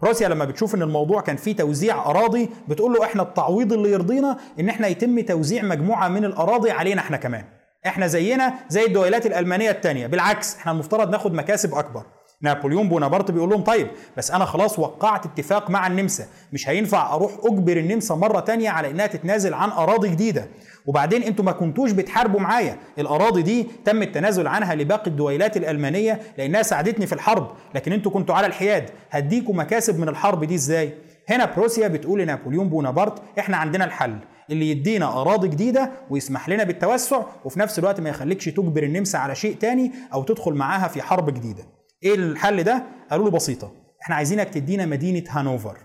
روسيا 0.05 0.29
لما 0.29 0.45
بتشوف 0.45 0.75
إن 0.75 0.83
الموضوع 0.83 1.21
كان 1.21 1.37
فيه 1.37 1.57
توزيع 1.57 2.11
أراضي 2.11 2.51
بتقول 2.69 2.93
له 2.93 3.05
إحنا 3.05 3.23
التعويض 3.23 3.73
اللي 3.73 3.91
يرضينا 3.93 4.39
إن 4.61 4.69
إحنا 4.69 4.87
يتم 4.89 5.21
توزيع 5.21 5.63
مجموعة 5.63 6.09
من 6.09 6.25
الأراضي 6.25 6.71
علينا 6.71 7.01
إحنا 7.01 7.17
كمان. 7.17 7.45
إحنا 7.87 8.07
زينا 8.07 8.55
زي 8.69 8.85
الدويلات 8.87 9.27
الألمانية 9.27 9.71
الثانية 9.71 10.07
بالعكس 10.07 10.57
إحنا 10.57 10.73
المفترض 10.73 11.11
ناخد 11.11 11.35
مكاسب 11.35 11.75
أكبر. 11.75 12.03
نابليون 12.43 12.89
بونابرت 12.89 13.31
بيقول 13.31 13.51
لهم 13.51 13.63
طيب 13.63 13.89
بس 14.17 14.31
أنا 14.31 14.45
خلاص 14.45 14.79
وقعت 14.79 15.27
اتفاق 15.27 15.71
مع 15.71 15.87
النمسا. 15.87 16.27
مش 16.53 16.69
هينفع 16.69 17.15
أروح 17.15 17.33
أجبر 17.45 17.77
النمسا 17.77 18.15
مرة 18.15 18.41
تانية 18.41 18.71
على 18.71 18.91
إنها 18.91 19.07
تتنازل 19.07 19.55
عن 19.55 19.71
أراضي 19.71 20.09
جديدة. 20.09 20.49
وبعدين 20.87 21.23
أنتوا 21.23 21.45
ما 21.45 21.53
كنتوش 21.53 21.91
بتحاربوا 21.91 22.41
معايا. 22.41 22.77
الأراضي 22.99 23.43
دي 23.43 23.67
تم 23.85 24.03
التنازل 24.03 24.47
عنها 24.47 24.75
لباقي 24.75 25.11
الدويلات 25.11 25.57
الألمانية 25.57 26.21
لأنها 26.39 26.63
ساعدتني 26.63 27.07
في 27.07 27.13
الحرب. 27.13 27.51
لكن 27.75 27.93
أنتوا 27.93 28.13
كنتوا 28.13 28.35
على 28.35 28.47
الحياد. 28.47 28.91
هديكوا 29.11 29.55
مكاسب 29.55 30.01
من 30.01 30.09
الحرب 30.09 30.45
دي 30.45 30.55
إزاي؟ 30.55 30.95
هنا 31.29 31.45
بروسيا 31.57 31.89
بتقول 31.89 32.21
لنابليون 32.21 32.69
بونابرت 32.69 33.23
إحنا 33.39 33.57
عندنا 33.57 33.85
الحل. 33.85 34.19
اللي 34.51 34.71
يدينا 34.71 35.21
أراضي 35.21 35.49
جديدة 35.49 35.91
ويسمح 36.11 36.49
لنا 36.49 36.65
بالتوسع 36.65 37.23
وفي 37.45 37.61
نفس 37.61 37.79
الوقت 37.79 38.01
ما 38.01 38.09
يخليكش 38.09 38.45
تجبر 38.45 38.83
النمسا 38.83 39.17
على 39.17 39.35
شيء 39.35 39.57
تاني 39.57 39.93
أو 40.13 40.23
تدخل 40.23 40.53
معاها 40.53 40.89
في 40.89 41.03
حرب 41.03 41.35
جديدة. 41.35 41.78
إيه 42.03 42.15
الحل 42.15 42.63
ده؟ 42.63 42.83
قالوا 43.11 43.25
له 43.25 43.31
بسيطة 43.31 43.73
إحنا 44.03 44.15
عايزينك 44.15 44.49
تدينا 44.49 44.87
مدينة 44.87 45.25
هانوفر. 45.29 45.79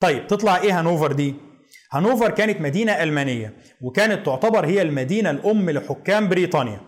طيب 0.00 0.26
تطلع 0.26 0.56
إيه 0.56 0.78
هانوفر 0.78 1.12
دي؟ 1.12 1.34
هانوفر 1.92 2.30
كانت 2.30 2.60
مدينة 2.60 2.92
ألمانية 3.02 3.54
وكانت 3.82 4.26
تعتبر 4.26 4.66
هي 4.66 4.82
المدينة 4.82 5.30
الأم 5.30 5.70
لحكام 5.70 6.28
بريطانيا. 6.28 6.80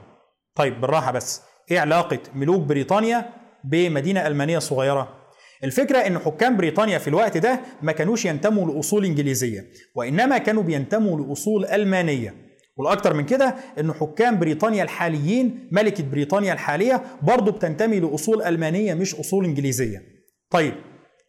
طيب 0.54 0.80
بالراحة 0.80 1.12
بس 1.12 1.42
إيه 1.70 1.80
علاقة 1.80 2.18
ملوك 2.34 2.62
بريطانيا 2.62 3.30
بمدينة 3.64 4.26
ألمانية 4.26 4.58
صغيرة؟ 4.58 5.16
الفكرة 5.64 5.98
إن 5.98 6.18
حكام 6.18 6.56
بريطانيا 6.56 6.98
في 6.98 7.08
الوقت 7.08 7.36
ده 7.36 7.60
ما 7.82 7.92
كانوش 7.92 8.24
ينتموا 8.24 8.72
لأصول 8.72 9.04
إنجليزية 9.04 9.64
وإنما 9.94 10.38
كانوا 10.38 10.62
بينتموا 10.62 11.20
لأصول 11.20 11.64
ألمانية. 11.66 12.49
والأكتر 12.80 13.14
من 13.14 13.26
كده 13.26 13.54
إن 13.80 13.92
حكام 13.92 14.38
بريطانيا 14.38 14.82
الحاليين 14.82 15.68
ملكة 15.72 16.04
بريطانيا 16.04 16.52
الحالية 16.52 17.02
برضه 17.22 17.52
بتنتمي 17.52 18.00
لأصول 18.00 18.42
ألمانية 18.42 18.94
مش 18.94 19.14
أصول 19.14 19.44
إنجليزية. 19.44 20.02
طيب 20.50 20.74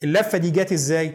اللفة 0.03 0.37
دي 0.37 0.49
جت 0.51 0.71
إزاي؟ 0.71 1.13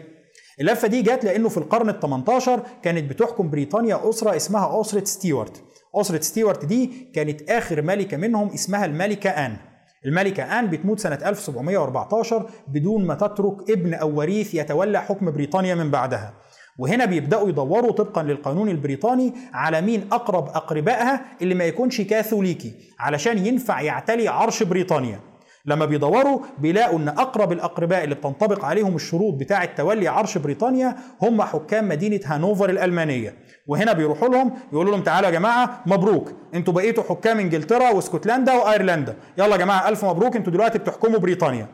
اللفة 0.61 0.87
دي 0.87 1.01
جت 1.01 1.23
لأنه 1.25 1.49
في 1.49 1.57
القرن 1.57 1.89
ال 1.89 1.99
18 1.99 2.63
كانت 2.83 3.09
بتحكم 3.09 3.49
بريطانيا 3.49 4.09
أسرة 4.09 4.35
اسمها 4.35 4.81
أسرة 4.81 5.03
ستيوارت. 5.03 5.63
أسرة 5.95 6.21
ستيوارت 6.21 6.65
دي 6.65 7.11
كانت 7.15 7.49
آخر 7.51 7.81
ملكة 7.81 8.17
منهم 8.17 8.49
اسمها 8.49 8.85
الملكة 8.85 9.29
آن. 9.29 9.57
الملكة 10.05 10.59
آن 10.59 10.69
بتموت 10.69 10.99
سنة 10.99 11.19
1714 11.25 12.49
بدون 12.67 13.05
ما 13.05 13.15
تترك 13.15 13.69
ابن 13.71 13.93
أو 13.93 14.17
وريث 14.19 14.53
يتولى 14.55 15.01
حكم 15.01 15.31
بريطانيا 15.31 15.75
من 15.75 15.91
بعدها. 15.91 16.33
وهنا 16.77 17.05
بيبدأوا 17.05 17.49
يدوروا 17.49 17.91
طبقا 17.91 18.23
للقانون 18.23 18.69
البريطاني 18.69 19.33
على 19.53 19.81
مين 19.81 20.07
أقرب 20.11 20.47
أقربائها 20.47 21.25
اللي 21.41 21.55
ما 21.55 21.63
يكونش 21.63 22.01
كاثوليكي 22.01 22.73
علشان 22.99 23.45
ينفع 23.45 23.81
يعتلي 23.81 24.27
عرش 24.27 24.63
بريطانيا. 24.63 25.19
لما 25.65 25.85
بيدوروا 25.85 26.39
بيلاقوا 26.57 26.99
إن 26.99 27.07
أقرب 27.07 27.51
الأقرباء 27.51 28.03
اللي 28.03 28.15
بتنطبق 28.15 28.65
عليهم 28.65 28.95
الشروط 28.95 29.33
بتاعه 29.33 29.75
تولي 29.75 30.07
عرش 30.07 30.37
بريطانيا 30.37 30.95
هم 31.21 31.41
حكام 31.41 31.89
مدينة 31.89 32.19
هانوفر 32.25 32.69
الألمانية. 32.69 33.35
وهنا 33.67 33.93
بيروحوا 33.93 34.27
لهم 34.27 34.53
يقولوا 34.73 34.91
لهم 34.91 35.03
تعالوا 35.03 35.29
يا 35.29 35.33
جماعة 35.33 35.81
مبروك. 35.85 36.31
أنتوا 36.53 36.73
بقيتوا 36.73 37.03
حكام 37.03 37.39
إنجلترا 37.39 37.89
واسكتلندا 37.89 38.53
وأيرلندا. 38.53 39.15
يلا 39.37 39.51
يا 39.51 39.57
جماعة 39.57 39.89
ألف 39.89 40.05
مبروك. 40.05 40.35
أنتوا 40.35 40.53
دلوقتي 40.53 40.79
بتحكموا 40.79 41.19
بريطانيا. 41.19 41.67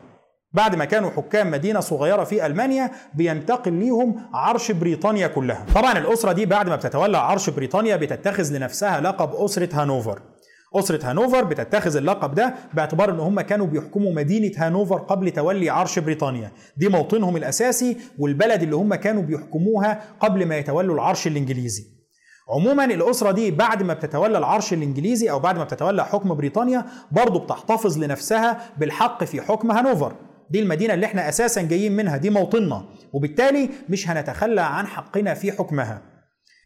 بعد 0.53 0.75
ما 0.75 0.85
كانوا 0.85 1.09
حكام 1.09 1.51
مدينة 1.51 1.79
صغيرة 1.79 2.23
في 2.23 2.45
ألمانيا 2.45 2.91
بينتقل 3.13 3.73
ليهم 3.73 4.15
عرش 4.33 4.71
بريطانيا 4.71 5.27
كلها. 5.27 5.65
طبعا 5.75 5.97
الأسرة 5.97 6.31
دي 6.31 6.45
بعد 6.45 6.69
ما 6.69 6.75
بتتولى 6.75 7.17
عرش 7.17 7.49
بريطانيا 7.49 7.95
بتتخذ 7.95 8.57
لنفسها 8.57 9.01
لقب 9.01 9.35
أسرة 9.35 9.69
هانوفر. 9.73 10.21
أسرة 10.75 11.09
هانوفر 11.09 11.43
بتتخذ 11.43 11.95
اللقب 11.97 12.35
ده 12.35 12.53
باعتبار 12.73 13.09
إن 13.11 13.19
هم 13.19 13.41
كانوا 13.41 13.67
بيحكموا 13.67 14.13
مدينة 14.13 14.51
هانوفر 14.57 14.97
قبل 14.97 15.31
تولي 15.31 15.69
عرش 15.69 15.99
بريطانيا. 15.99 16.51
دي 16.77 16.89
موطنهم 16.89 17.37
الأساسي 17.37 17.97
والبلد 18.19 18.63
اللي 18.63 18.75
هم 18.75 18.95
كانوا 18.95 19.23
بيحكموها 19.23 20.01
قبل 20.19 20.45
ما 20.45 20.57
يتولوا 20.57 20.95
العرش 20.95 21.27
الإنجليزي. 21.27 21.83
عموما 22.49 22.85
الأسرة 22.85 23.31
دي 23.31 23.51
بعد 23.51 23.83
ما 23.83 23.93
بتتولى 23.93 24.37
العرش 24.37 24.73
الإنجليزي 24.73 25.31
أو 25.31 25.39
بعد 25.39 25.57
ما 25.57 25.63
بتتولى 25.63 26.05
حكم 26.05 26.33
بريطانيا 26.33 26.85
برضه 27.11 27.39
بتحتفظ 27.39 27.97
لنفسها 27.97 28.61
بالحق 28.77 29.23
في 29.23 29.41
حكم 29.41 29.71
هانوفر. 29.71 30.15
دي 30.53 30.59
المدينة 30.59 30.93
اللي 30.93 31.05
إحنا 31.05 31.29
أساسا 31.29 31.61
جايين 31.61 31.91
منها 31.91 32.17
دي 32.17 32.29
موطننا. 32.29 32.85
وبالتالي 33.13 33.69
مش 33.89 34.09
هنتخلى 34.09 34.61
عن 34.61 34.87
حقنا 34.87 35.33
في 35.33 35.51
حكمها. 35.51 36.01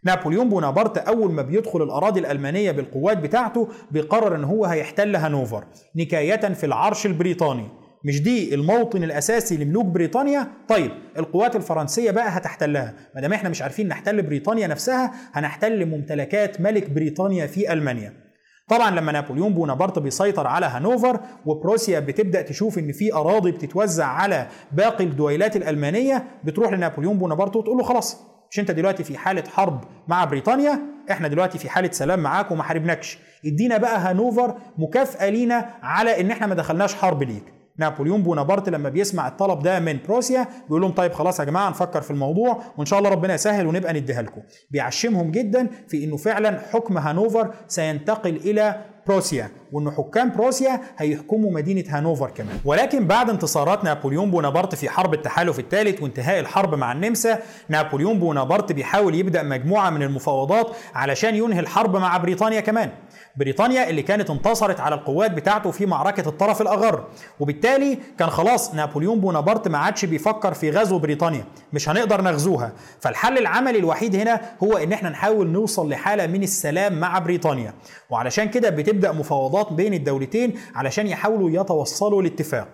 نابليون 0.04 0.50
بونابرت 0.50 0.98
أول 0.98 1.32
ما 1.32 1.42
بيدخل 1.42 1.82
الأراضي 1.84 2.20
الألمانية 2.20 2.72
بالقوات 2.72 3.18
بتاعته 3.18 3.68
بيقرر 3.92 4.36
إن 4.36 4.44
هو 4.44 4.66
هيحتل 4.66 5.16
هانوفر 5.16 5.64
نكاية 5.96 6.54
في 6.54 6.66
العرش 6.66 7.06
البريطاني. 7.06 7.70
مش 8.06 8.22
دي 8.22 8.56
الموطن 8.56 9.04
الأساسي 9.04 9.58
لملوك 9.58 9.86
بريطانيا؟ 9.86 10.48
طيب 10.68 10.92
القوات 11.18 11.56
الفرنسية 11.56 12.12
بقى 12.12 12.30
هتحتلها. 12.30 12.94
ما 13.16 13.22
دام 13.22 13.34
إحنا 13.34 13.50
مش 13.50 13.62
عارفين 13.62 13.88
نحتل 13.88 14.22
بريطانيا 14.22 14.68
نفسها 14.68 15.14
هنحتل 15.34 15.86
ممتلكات 15.86 16.62
ملك 16.62 16.90
بريطانيا 16.90 17.48
في 17.48 17.74
ألمانيا. 17.74 18.27
طبعا 18.70 18.92
لما 18.92 19.12
نابليون 19.12 19.54
بونابرت 19.54 20.00
بيسيطر 20.00 20.48
على 20.48 20.66
هانوفر 20.66 21.20
وبروسيا 21.46 22.00
بتبدأ 22.00 22.42
تشوف 22.42 22.78
إن 22.78 22.92
في 22.92 23.14
أراضي 23.14 23.52
بتتوزع 23.52 24.06
على 24.06 24.48
باقي 24.72 25.04
الدويلات 25.04 25.56
الألمانية 25.56 26.24
بتروح 26.44 26.72
لنابليون 26.74 27.18
بونابرت 27.18 27.56
وتقول 27.56 27.78
له 27.78 27.84
خلاص 27.84 28.18
مش 28.52 28.60
أنت 28.60 28.72
دلوقتي 28.72 29.04
في 29.04 29.18
حالة 29.18 29.44
حرب 29.50 29.84
مع 30.08 30.26
بريطانيا؟ 30.26 30.80
إحنا 31.12 31.28
دلوقتي 31.28 31.58
في 31.58 31.70
حالة 31.70 31.92
سلام 31.92 32.20
معاك 32.20 32.52
وما 32.52 32.64
حاربناكش. 32.64 33.18
ادينا 33.46 33.78
بقى 33.78 34.00
هانوفر 34.00 34.56
مكافأة 34.78 35.30
لينا 35.30 35.70
على 35.84 36.22
إن 36.22 36.32
إحنا 36.32 36.48
ما 36.48 36.56
دخلناش 36.56 36.96
حرب 36.96 37.24
ليك. 37.24 37.44
نابليون 37.78 38.24
بونابرت 38.24 38.70
لما 38.70 38.90
بيسمع 38.90 39.28
الطلب 39.28 39.60
ده 39.60 39.80
من 39.80 40.00
بروسيا 40.08 40.48
بيقول 40.66 40.82
لهم 40.82 40.92
طيب 40.92 41.14
خلاص 41.14 41.40
يا 41.40 41.46
جماعة 41.46 41.70
نفكر 41.70 42.02
في 42.02 42.12
الموضوع 42.12 42.62
وإن 42.78 42.86
شاء 42.86 43.00
الله 43.00 43.10
ربنا 43.10 43.34
يسهل 43.34 43.68
ونبقى 43.68 43.94
نديها 43.94 44.22
لكم. 44.22 44.42
بيعشمهم 44.72 45.32
جدا 45.32 45.70
في 45.88 46.04
إنه 46.04 46.18
فعلا 46.18 46.60
حكم 46.74 46.98
هانوفر 46.98 47.54
سينتقل 47.68 48.36
إلى 48.36 48.82
بروسيا 49.08 49.50
وان 49.72 49.92
حكام 49.92 50.32
بروسيا 50.38 50.82
هيحكموا 50.98 51.52
مدينة 51.52 51.84
هانوفر 51.90 52.30
كمان. 52.30 52.56
ولكن 52.66 53.08
بعد 53.08 53.30
انتصارات 53.30 53.84
نابليون 53.84 54.32
بونابرت 54.32 54.76
في 54.76 54.90
حرب 54.90 55.14
التحالف 55.14 55.60
الثالث 55.60 56.02
وانتهاء 56.04 56.40
الحرب 56.40 56.76
مع 56.76 56.92
النمسا 56.92 57.40
نابليون 57.70 58.20
بونابرت 58.20 58.72
بيحاول 58.72 59.16
يبدأ 59.16 59.44
مجموعة 59.44 59.90
من 59.90 60.04
المفاوضات 60.04 60.68
علشان 60.96 61.36
ينهي 61.36 61.60
الحرب 61.60 61.98
مع 61.98 62.18
بريطانيا 62.18 62.60
كمان. 62.62 62.90
بريطانيا 63.38 63.90
اللي 63.90 64.02
كانت 64.02 64.30
انتصرت 64.30 64.80
على 64.80 64.96
القوات 64.96 65.32
بتاعته 65.32 65.72
في 65.72 65.86
معركة 65.86 66.30
الطرف 66.30 66.62
الأغر. 66.62 67.04
وبالتالي 67.40 67.98
كان 68.20 68.30
خلاص 68.30 68.76
نابليون 68.76 69.20
بونابرت 69.20 69.68
ما 69.68 69.78
عادش 69.78 70.06
بيفكر 70.06 70.54
في 70.54 70.72
غزو 70.72 71.00
بريطانيا. 71.00 71.46
مش 71.74 71.90
هنقدر 71.90 72.22
نغزوها. 72.22 72.72
فالحل 73.00 73.38
العملي 73.38 73.80
الوحيد 73.80 74.16
هنا 74.16 74.42
هو 74.64 74.78
إن 74.78 74.94
إحنا 74.94 75.10
نحاول 75.10 75.48
نوصل 75.48 75.90
لحالة 75.90 76.28
من 76.28 76.44
السلام 76.44 77.00
مع 77.00 77.20
بريطانيا. 77.20 77.74
وعلشان 78.10 78.50
كده 78.50 78.70
بتبدأ 78.70 79.12
مفاوضات 79.12 79.74
بين 79.74 79.94
الدولتين 79.94 80.54
علشان 80.76 81.08
يحاولوا 81.08 81.62
يتوصلوا 81.62 82.22
لاتفاق. 82.22 82.68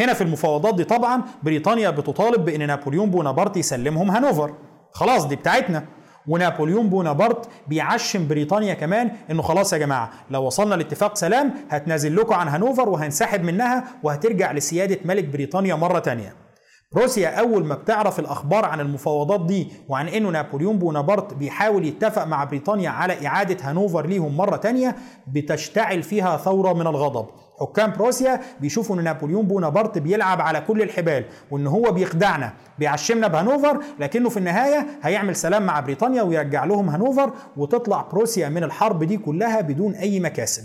هنا 0.00 0.14
في 0.14 0.20
المفاوضات 0.20 0.74
دي 0.74 0.84
طبعا 0.84 1.22
بريطانيا 1.42 1.90
بتطالب 1.90 2.44
بإن 2.44 2.66
نابليون 2.66 3.10
بونابرت 3.10 3.56
يسلمهم 3.56 4.10
هانوفر. 4.10 4.54
خلاص 4.92 5.24
دي 5.26 5.36
بتاعتنا. 5.36 5.84
ونابليون 6.26 6.88
بونابرت 6.88 7.48
بيعشم 7.68 8.28
بريطانيا 8.28 8.74
كمان 8.74 9.10
إنه 9.30 9.42
خلاص 9.42 9.72
يا 9.72 9.78
جماعة 9.78 10.10
لو 10.30 10.42
وصلنا 10.42 10.74
لاتفاق 10.74 11.16
سلام 11.16 11.54
هتنازل 11.70 12.16
لكم 12.16 12.34
عن 12.34 12.48
هانوفر 12.48 12.88
وهنسحب 12.88 13.44
منها 13.44 13.84
وهترجع 14.02 14.52
لسيادة 14.52 14.98
ملك 15.04 15.24
بريطانيا 15.24 15.74
مرة 15.74 15.98
تانية. 15.98 16.41
بروسيا 16.96 17.28
أول 17.40 17.64
ما 17.64 17.74
بتعرف 17.74 18.18
الأخبار 18.18 18.64
عن 18.64 18.80
المفاوضات 18.80 19.46
دي 19.46 19.68
وعن 19.88 20.08
إنه 20.08 20.28
نابليون 20.28 20.78
بونابرت 20.78 21.34
بيحاول 21.34 21.84
يتفق 21.86 22.24
مع 22.24 22.44
بريطانيا 22.44 22.90
على 22.90 23.26
إعادة 23.26 23.56
هانوفر 23.70 24.06
ليهم 24.06 24.36
مرة 24.36 24.56
تانية 24.56 24.96
بتشتعل 25.26 26.02
فيها 26.02 26.36
ثورة 26.36 26.72
من 26.72 26.86
الغضب. 26.86 27.26
حكام 27.60 27.92
بروسيا 27.92 28.40
بيشوفوا 28.60 28.96
إن 28.96 29.04
نابليون 29.04 29.46
بونابرت 29.46 29.98
بيلعب 29.98 30.40
على 30.40 30.60
كل 30.60 30.82
الحبال 30.82 31.24
وإن 31.50 31.66
هو 31.66 31.92
بيخدعنا 31.92 32.52
بيعشمنا 32.78 33.28
بهانوفر 33.28 33.80
لكنه 34.00 34.28
في 34.28 34.36
النهاية 34.36 34.86
هيعمل 35.02 35.36
سلام 35.36 35.62
مع 35.66 35.80
بريطانيا 35.80 36.22
ويرجع 36.22 36.64
لهم 36.64 36.88
هانوفر 36.88 37.32
وتطلع 37.56 38.02
بروسيا 38.02 38.48
من 38.48 38.64
الحرب 38.64 39.04
دي 39.04 39.16
كلها 39.16 39.60
بدون 39.60 39.94
أي 39.94 40.20
مكاسب. 40.20 40.64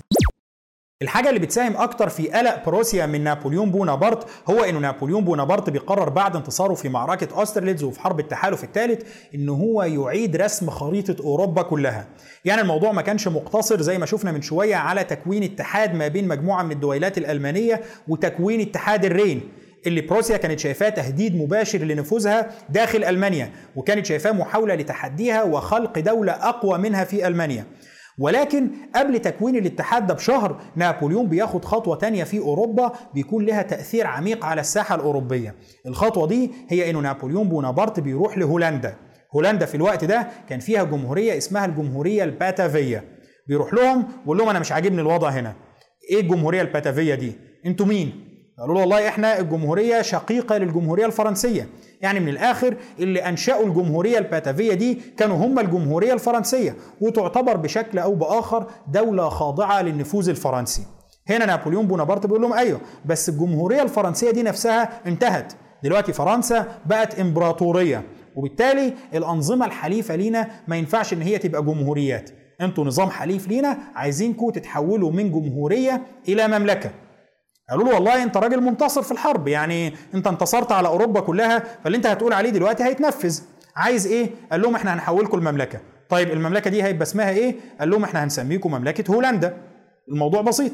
الحاجة 1.01 1.30
اللي 1.30 1.39
بتساهم 1.39 1.77
أكتر 1.77 2.10
في 2.10 2.27
قلق 2.30 2.66
بروسيا 2.66 3.06
من 3.06 3.24
نابليون 3.24 3.72
بونابرت 3.72 4.27
هو 4.50 4.63
إنه 4.63 4.80
نابليون 4.80 5.25
بونابرت 5.25 5.70
بيقرر 5.70 6.10
بعد 6.10 6.36
انتصاره 6.36 6.74
في 6.74 6.89
معركة 6.89 7.39
أوسترليتز 7.39 7.84
وفي 7.84 8.00
حرب 8.00 8.20
التحالف 8.20 8.63
الثالث 8.63 9.04
إن 9.36 9.50
هو 9.50 9.84
يعيد 9.84 10.36
رسم 10.36 10.70
خريطة 10.70 11.24
أوروبا 11.24 11.62
كلها. 11.62 12.08
يعني 12.46 12.62
الموضوع 12.62 12.92
ما 12.92 13.01
كانش 13.01 13.27
مقتصر 13.27 13.82
زي 13.82 13.98
ما 13.98 14.06
شفنا 14.06 14.32
من 14.32 14.42
شوية 14.42 14.75
على 14.75 15.04
تكوين 15.04 15.44
اتحاد 15.44 15.96
ما 15.96 16.08
بين 16.08 16.27
مجموعة 16.27 16.63
من 16.63 16.72
الدويلات 16.72 17.18
الألمانية 17.18 17.82
وتكوين 18.08 18.62
اتحاد 18.62 19.06
الرين 19.06 19.42
اللي 19.88 20.01
بروسيا 20.01 20.38
كانت 20.38 20.60
شايفاه 20.60 20.89
تهديد 20.89 21.36
مباشر 21.36 21.80
لنفوذها 21.80 22.51
داخل 22.70 23.04
ألمانيا 23.04 23.51
وكانت 23.75 24.06
شايفاه 24.06 24.32
محاولة 24.32 24.75
لتحديها 24.75 25.44
وخلق 25.44 26.00
دولة 26.00 26.32
أقوى 26.32 26.77
منها 26.77 27.04
في 27.04 27.27
ألمانيا. 27.27 27.66
ولكن 28.19 28.69
قبل 28.95 29.19
تكوين 29.19 29.55
الاتحاد 29.55 30.07
ده 30.07 30.13
بشهر 30.13 30.62
نابليون 30.75 31.27
بياخد 31.27 31.65
خطوة 31.65 31.95
تانية 31.95 32.24
في 32.24 32.39
أوروبا 32.39 32.91
بيكون 33.13 33.45
لها 33.45 33.62
تأثير 33.62 34.07
عميق 34.07 34.45
على 34.45 34.62
الساحة 34.62 34.95
الأوروبية. 34.95 35.55
الخطوة 35.86 36.27
دي 36.27 36.51
هي 36.69 36.89
إنه 36.89 37.00
نابليون 37.00 37.50
بونابرت 37.50 38.00
بيروح 38.00 38.38
لهولندا. 38.38 38.95
هولندا 39.36 39.65
في 39.65 39.75
الوقت 39.75 40.03
ده 40.03 40.27
كان 40.50 40.59
فيها 40.59 40.83
جمهورية 40.83 41.38
اسمها 41.38 41.65
الجمهورية 41.65 42.24
الباتافية. 42.24 43.03
بيروح 43.47 43.74
لهم 43.74 44.07
ويقول 44.19 44.38
لهم 44.38 44.50
أنا 44.50 44.59
مش 44.59 44.71
عاجبني 44.71 45.01
الوضع 45.01 45.29
هنا. 45.29 45.55
إيه 46.12 46.21
الجمهورية 46.21 46.62
الباتافية 46.62 47.15
دي؟ 47.15 47.31
أنتوا 47.65 47.86
مين؟ 47.86 48.24
قالوا 48.59 48.75
له 48.75 48.81
والله 48.81 49.07
إحنا 49.07 49.39
الجمهورية 49.39 50.01
شقيقة 50.01 50.57
للجمهورية 50.57 51.05
الفرنسية. 51.05 51.67
يعني 52.01 52.20
من 52.20 52.30
الآخر 52.30 52.77
اللي 53.00 53.20
أنشأوا 53.20 53.66
الجمهورية 53.66 54.18
الباتافية 54.18 54.74
دي 54.74 54.94
كانوا 55.18 55.38
هم 55.38 55.60
الجمهورية 55.60 56.13
الفرنسية 56.13 56.75
وتعتبر 57.01 57.58
بشكل 57.58 58.00
أو 58.00 58.16
بآخر 58.16 58.68
دولة 58.88 59.30
خاضعة 59.30 59.82
للنفوذ 59.82 60.30
الفرنسي. 60.30 60.84
هنا 61.30 61.46
نابليون 61.46 61.88
بونابرت 61.88 62.25
بيقول 62.25 62.42
لهم 62.42 62.54
أيوه 62.54 62.80
بس 63.06 63.30
الجمهورية 63.30 63.82
الفرنسية 63.82 64.32
دي 64.32 64.44
نفسها 64.44 64.89
انتهت. 65.08 65.54
دلوقتي 65.84 66.13
فرنسا 66.13 66.66
بقت 66.86 67.20
إمبراطورية 67.20 68.04
وبالتالي 68.36 68.94
الأنظمة 69.13 69.66
الحليفة 69.66 70.16
لينا 70.16 70.48
ما 70.68 70.75
ينفعش 70.75 71.13
إن 71.13 71.22
هي 71.22 71.38
تبقى 71.38 71.63
جمهوريات. 71.63 72.30
أنتوا 72.62 72.86
نظام 72.86 73.10
حليف 73.10 73.48
لينا 73.48 73.77
عايزينكم 73.96 74.50
تتحولوا 74.50 75.12
من 75.12 75.32
جمهورية 75.32 76.01
إلى 76.27 76.48
مملكة. 76.48 76.89
قالوا 77.69 77.86
له 77.86 77.93
والله 77.93 78.24
انت 78.24 78.38
راجل 78.38 78.62
منتصر 78.62 79.01
في 79.01 79.12
الحرب 79.12 79.47
يعني 79.47 79.93
انت 80.13 80.27
انتصرت 80.27 80.71
على 80.71 80.88
أوروبا 80.88 81.19
كلها 81.19 81.63
فاللي 81.83 81.97
انت 81.97 82.05
هتقول 82.05 82.33
عليه 82.33 82.50
دلوقتي 82.50 82.83
هيتنفذ. 82.83 83.39
عايز 83.75 84.07
إيه؟ 84.07 84.29
قال 84.51 84.62
لهم 84.62 84.75
إحنا 84.75 84.93
هنحولكم 84.93 85.38
المملكه 85.38 85.79
طيب 86.09 86.31
المملكة 86.31 86.69
دي 86.69 86.83
هيبقى 86.83 87.03
اسمها 87.03 87.29
إيه؟ 87.29 87.55
قال 87.79 87.89
لهم 87.89 88.03
إحنا 88.03 88.24
هنسميكم 88.24 88.71
مملكة 88.71 89.12
هولندا. 89.13 89.57
الموضوع 90.12 90.41
بسيط. 90.41 90.71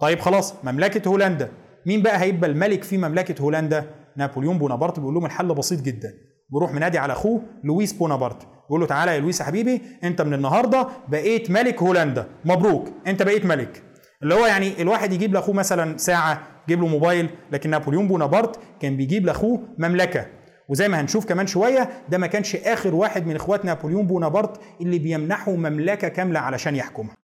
طيب 0.00 0.20
خلاص 0.20 0.54
مملكة 0.64 1.08
هولندا. 1.08 1.48
مين 1.86 2.02
بقى 2.02 2.20
هيبقى 2.20 2.50
الملك 2.50 2.82
في 2.84 2.98
مملكة 2.98 3.42
هولندا؟ 3.42 3.86
نابليون 4.16 4.58
بونابرت. 4.58 4.98
بيقول 5.00 5.14
لهم 5.14 5.26
الحل 5.26 5.54
بسيط 5.54 5.80
جدا. 5.80 6.12
بيروح 6.50 6.72
منادي 6.72 6.98
على 6.98 7.12
أخوه 7.12 7.42
لويس 7.64 7.92
بونابرت. 7.92 8.46
بيقول 8.62 8.80
له 8.80 8.86
تعالى 8.86 9.14
يا 9.14 9.20
لويس 9.20 9.40
يا 9.40 9.44
حبيبي 9.44 9.82
أنت 10.04 10.22
من 10.22 10.34
النهارده 10.34 10.88
بقيت 11.08 11.50
ملك 11.50 11.82
هولندا. 11.82 12.26
مبروك. 12.44 12.88
أنت 13.06 13.22
بقيت 13.22 13.44
ملك. 13.46 13.82
اللي 14.24 14.34
هو 14.34 14.46
يعني 14.46 14.82
الواحد 14.82 15.12
يجيب 15.12 15.34
لأخوه 15.34 15.54
مثلا 15.54 15.96
ساعة 15.98 16.42
يجيب 16.68 16.80
له 16.80 16.86
موبايل 16.86 17.28
لكن 17.52 17.70
نابليون 17.70 18.08
بونابرت 18.08 18.58
كان 18.80 18.96
بيجيب 18.96 19.26
لأخوه 19.26 19.62
مملكة. 19.78 20.26
وزي 20.68 20.88
ما 20.88 21.00
هنشوف 21.00 21.26
كمان 21.26 21.46
شوية 21.46 21.90
ده 22.08 22.18
ما 22.18 22.26
كانش 22.26 22.56
آخر 22.56 22.94
واحد 22.94 23.26
من 23.26 23.36
إخوات 23.36 23.64
نابليون 23.64 24.06
بونابرت 24.06 24.60
اللي 24.80 24.98
بيمنحه 24.98 25.52
مملكة 25.52 26.08
كاملة 26.08 26.40
علشان 26.40 26.76
يحكمها. 26.76 27.14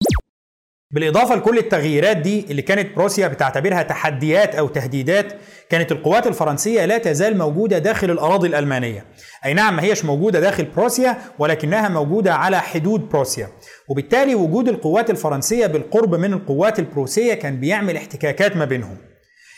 بالإضافة 0.93 1.35
لكل 1.35 1.59
التغييرات 1.59 2.17
دي 2.17 2.47
اللي 2.51 2.63
كانت 2.63 2.97
بروسيا 2.97 3.29
بتعتبرها 3.29 3.83
تحديات 3.83 4.55
أو 4.55 4.69
تهديدات 4.69 5.33
كانت 5.69 5.93
القوات 5.93 6.27
الفرنسية 6.27 6.85
لا 6.85 6.99
تزال 6.99 7.39
موجودة 7.39 7.79
داخل 7.79 8.11
الأراضي 8.11 8.49
الألمانية. 8.49 9.05
أي 9.45 9.55
نعم 9.55 9.77
ما 9.77 9.83
هيش 9.83 10.05
موجودة 10.05 10.41
داخل 10.41 10.65
بروسيا 10.65 11.19
ولكنها 11.39 11.89
موجودة 11.89 12.35
على 12.35 12.61
حدود 12.61 13.09
بروسيا. 13.09 13.49
وبالتالي 13.89 14.35
وجود 14.35 14.69
القوات 14.69 15.11
الفرنسية 15.11 15.67
بالقرب 15.67 16.15
من 16.15 16.33
القوات 16.33 16.79
البروسية 16.79 17.35
كان 17.35 17.61
بيعمل 17.61 17.97
احتكاكات 17.97 18.57
ما 18.57 18.65
بينهم. 18.65 18.97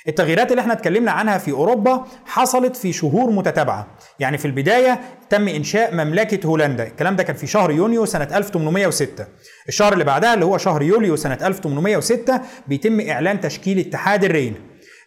التغييرات 0.09 0.51
اللي 0.51 0.61
إحنا 0.61 0.73
اتكلمنا 0.73 1.11
عنها 1.13 1.39
في 1.39 1.51
أوروبا 1.53 2.05
حصلت 2.27 2.77
في 2.77 2.93
شهور 2.93 3.31
متتابعة. 3.31 3.87
يعني 4.21 4.39
في 4.39 4.45
البداية 4.45 5.01
تم 5.31 5.49
إنشاء 5.49 5.95
مملكة 5.95 6.47
هولندا. 6.47 6.87
الكلام 6.87 7.17
ده 7.17 7.23
كان 7.23 7.37
في 7.37 7.47
شهر 7.47 7.71
يونيو 7.71 8.05
سنة 8.05 8.29
1806 8.37 9.27
الشهر 9.69 9.93
اللي 9.93 10.05
بعدها 10.05 10.35
اللي 10.35 10.45
هو 10.45 10.59
شهر 10.59 10.83
يوليو 10.83 11.17
سنة 11.17 11.39
1806 11.43 12.41
بيتم 12.67 13.01
إعلان 13.01 13.41
تشكيل 13.41 13.79
اتحاد 13.79 14.25
الرين. 14.25 14.55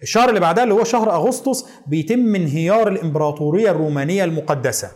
الشهر 0.03 0.29
اللي 0.29 0.39
بعدها 0.39 0.63
اللي 0.63 0.73
هو 0.73 0.83
شهر 0.83 1.11
أغسطس 1.11 1.65
بيتم 1.87 2.35
انهيار 2.35 2.87
الإمبراطورية 2.87 3.71
الرومانية 3.71 4.23
المقدسة. 4.23 4.91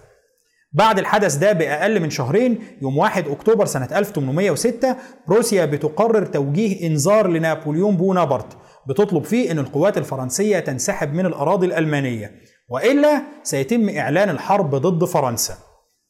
بعد 0.73 0.99
الحدث 0.99 1.35
ده 1.35 1.51
بأقل 1.53 1.99
من 1.99 2.09
شهرين 2.09 2.59
يوم 2.81 2.97
1 2.97 3.27
أكتوبر 3.27 3.65
سنة 3.65 3.87
1806 3.95 4.95
روسيا 5.29 5.65
بتقرر 5.65 6.25
توجيه 6.25 6.87
إنذار 6.87 7.27
لنابليون 7.27 7.97
بونابرت. 7.97 8.57
بتطلب 8.87 9.23
فيه 9.23 9.51
أن 9.51 9.59
القوات 9.59 9.97
الفرنسية 9.97 10.59
تنسحب 10.59 11.13
من 11.13 11.25
الأراضي 11.25 11.67
الألمانية 11.67 12.31
وإلا 12.69 13.21
سيتم 13.43 13.89
إعلان 13.89 14.29
الحرب 14.29 14.75
ضد 14.75 15.05
فرنسا. 15.05 15.53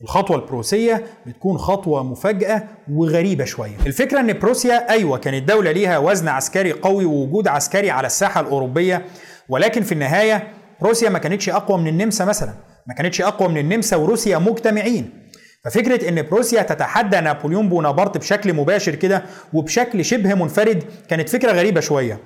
الخطوة 0.02 0.38
البروسية 0.38 1.04
بتكون 1.28 1.58
خطوة 1.58 2.04
مفاجأة 2.04 2.64
وغريبة 2.92 3.46
شوية. 3.46 3.76
الفكرة 3.86 4.20
إن 4.20 4.40
بروسيا 4.40 4.90
أيوه 4.90 5.18
كانت 5.18 5.50
دولة 5.50 5.72
ليها 5.72 5.98
وزن 5.98 6.28
عسكري 6.28 6.72
قوي 6.72 7.06
ووجود 7.06 7.48
عسكري 7.48 7.90
على 7.92 8.08
الساحة 8.08 8.42
الأوروبية 8.42 9.06
ولكن 9.50 9.82
في 9.84 9.92
النهاية 9.92 10.48
روسيا 10.82 11.10
ما 11.10 11.20
كانتش 11.20 11.50
أقوى 11.50 11.78
من 11.78 11.88
النمسا 11.88 12.26
مثلا. 12.26 12.54
ما 12.88 12.94
كانتش 12.94 13.22
أقوى 13.22 13.48
من 13.48 13.58
النمسا 13.58 13.98
وروسيا 13.98 14.38
مجتمعين. 14.38 15.30
ففكرة 15.66 16.10
إن 16.10 16.22
بروسيا 16.22 16.62
تتحدى 16.62 17.20
نابليون 17.20 17.70
بونابرت 17.70 18.18
بشكل 18.18 18.54
مباشر 18.54 18.96
كده 18.96 19.24
وبشكل 19.54 20.06
شبه 20.06 20.34
منفرد 20.36 20.84
كانت 21.10 21.30
فكرة 21.30 21.52
غريبة 21.52 21.82
شوية. 21.82 22.20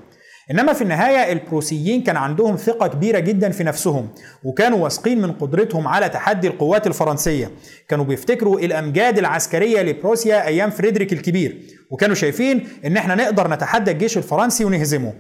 إنما 0.51 0.73
في 0.73 0.82
النهاية 0.82 1.32
البروسيين 1.32 2.03
كان 2.03 2.17
عندهم 2.17 2.56
ثقة 2.56 2.88
كبيرة 2.88 3.19
جدا 3.19 3.49
في 3.49 3.63
نفسهم 3.63 4.10
وكانوا 4.43 4.77
واثقين 4.84 5.21
من 5.21 5.32
قدرتهم 5.32 5.88
على 5.88 6.10
تحدي 6.10 6.47
القوات 6.47 6.88
الفرنسية. 6.88 7.51
كانوا 7.89 8.06
بيفتكروا 8.06 8.60
الأمجاد 8.60 9.17
العسكرية 9.17 9.82
لبروسيا 9.82 10.47
أيام 10.47 10.69
فريدريك 10.69 11.13
الكبير 11.13 11.58
وكانوا 11.91 12.15
شايفين 12.15 12.67
إن 12.86 12.97
إحنا 12.97 13.15
نقدر 13.15 13.47
نتحدى 13.47 13.91
الجيش 13.91 14.17
الفرنسي 14.17 14.65
ونهزمه. 14.65 15.13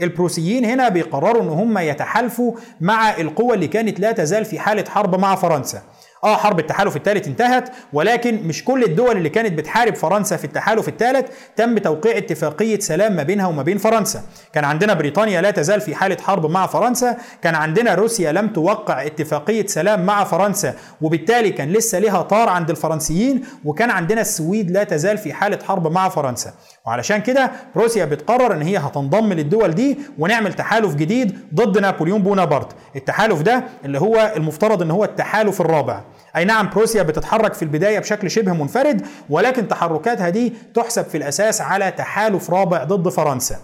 البروسيين 0.00 0.64
هنا 0.64 0.88
بيقرروا 0.88 1.42
إن 1.42 1.48
هم 1.48 1.78
يتحالفوا 1.78 2.52
مع 2.80 3.16
القوى 3.16 3.54
اللي 3.54 3.66
كانت 3.68 4.00
لا 4.00 4.12
تزال 4.12 4.44
في 4.44 4.58
حالة 4.58 4.84
حرب 4.88 5.20
مع 5.20 5.34
فرنسا. 5.34 5.82
آه 6.24 6.36
حرب 6.36 6.58
التحالف 6.58 6.96
الثالث 6.96 7.28
انتهت 7.28 7.70
ولكن 7.92 8.42
مش 8.42 8.64
كل 8.64 8.84
الدول 8.84 9.16
اللي 9.16 9.28
كانت 9.28 9.52
بتحارب 9.52 9.94
فرنسا 9.94 10.36
في 10.36 10.44
التحالف 10.44 10.88
الثالث 10.88 11.26
تم 11.56 11.78
توقيع 11.78 12.16
اتفاقية 12.18 12.78
سلام 12.78 13.16
ما 13.16 13.22
بينها 13.22 13.46
وما 13.46 13.62
بين 13.62 13.78
فرنسا. 13.78 14.22
كان 14.52 14.64
عندنا 14.64 14.94
بريطانيا 14.94 15.40
لا 15.40 15.50
تزال 15.50 15.80
في 15.80 15.94
حالة 15.94 16.16
حرب 16.22 16.46
مع 16.46 16.66
فرنسا 16.66 17.16
كان 17.42 17.54
عندنا 17.54 17.94
روسيا 17.94 18.32
لم 18.32 18.48
توقع 18.48 19.06
اتفاقية 19.06 19.66
سلام 19.66 20.06
مع 20.06 20.24
فرنسا 20.24 20.74
وبالتالي 21.02 21.50
كان 21.50 21.72
لسه 21.72 21.98
لها 21.98 22.22
طار 22.22 22.48
عند 22.48 22.70
الفرنسيين 22.70 23.44
وكان 23.64 23.90
عندنا 23.90 24.20
السويد 24.20 24.70
لا 24.70 24.84
تزال 24.84 25.18
في 25.18 25.32
حالة 25.32 25.58
حرب 25.64 25.86
مع 25.92 26.08
فرنسا. 26.08 26.52
وعلشان 26.86 27.20
كده 27.20 27.50
روسيا 27.76 28.04
بتقرر 28.04 28.52
إن 28.52 28.62
هي 28.62 28.76
هتنضم 28.78 29.32
للدول 29.32 29.70
دي 29.74 29.98
ونعمل 30.18 30.52
تحالف 30.54 30.94
جديد 30.94 31.38
ضد 31.54 31.78
نابليون 31.78 32.22
بونابرت. 32.22 32.68
التحالف 32.96 33.42
ده 33.42 33.64
اللي 33.84 33.98
هو 34.00 34.32
المفترض 34.36 34.82
إن 34.82 34.90
هو 34.90 35.04
التحالف 35.04 35.60
الرابع. 35.60 36.00
أي 36.36 36.44
نعم 36.44 36.70
بروسيا 36.70 37.02
بتتحرك 37.02 37.54
في 37.54 37.62
البداية 37.62 37.98
بشكل 37.98 38.30
شبه 38.30 38.52
منفرد 38.52 39.06
ولكن 39.30 39.68
تحركاتها 39.68 40.28
دي 40.28 40.52
تحسب 40.74 41.04
في 41.04 41.16
الأساس 41.16 41.60
على 41.60 41.90
تحالف 41.90 42.50
رابع 42.50 42.84
ضد 42.84 43.08
فرنسا. 43.08 43.56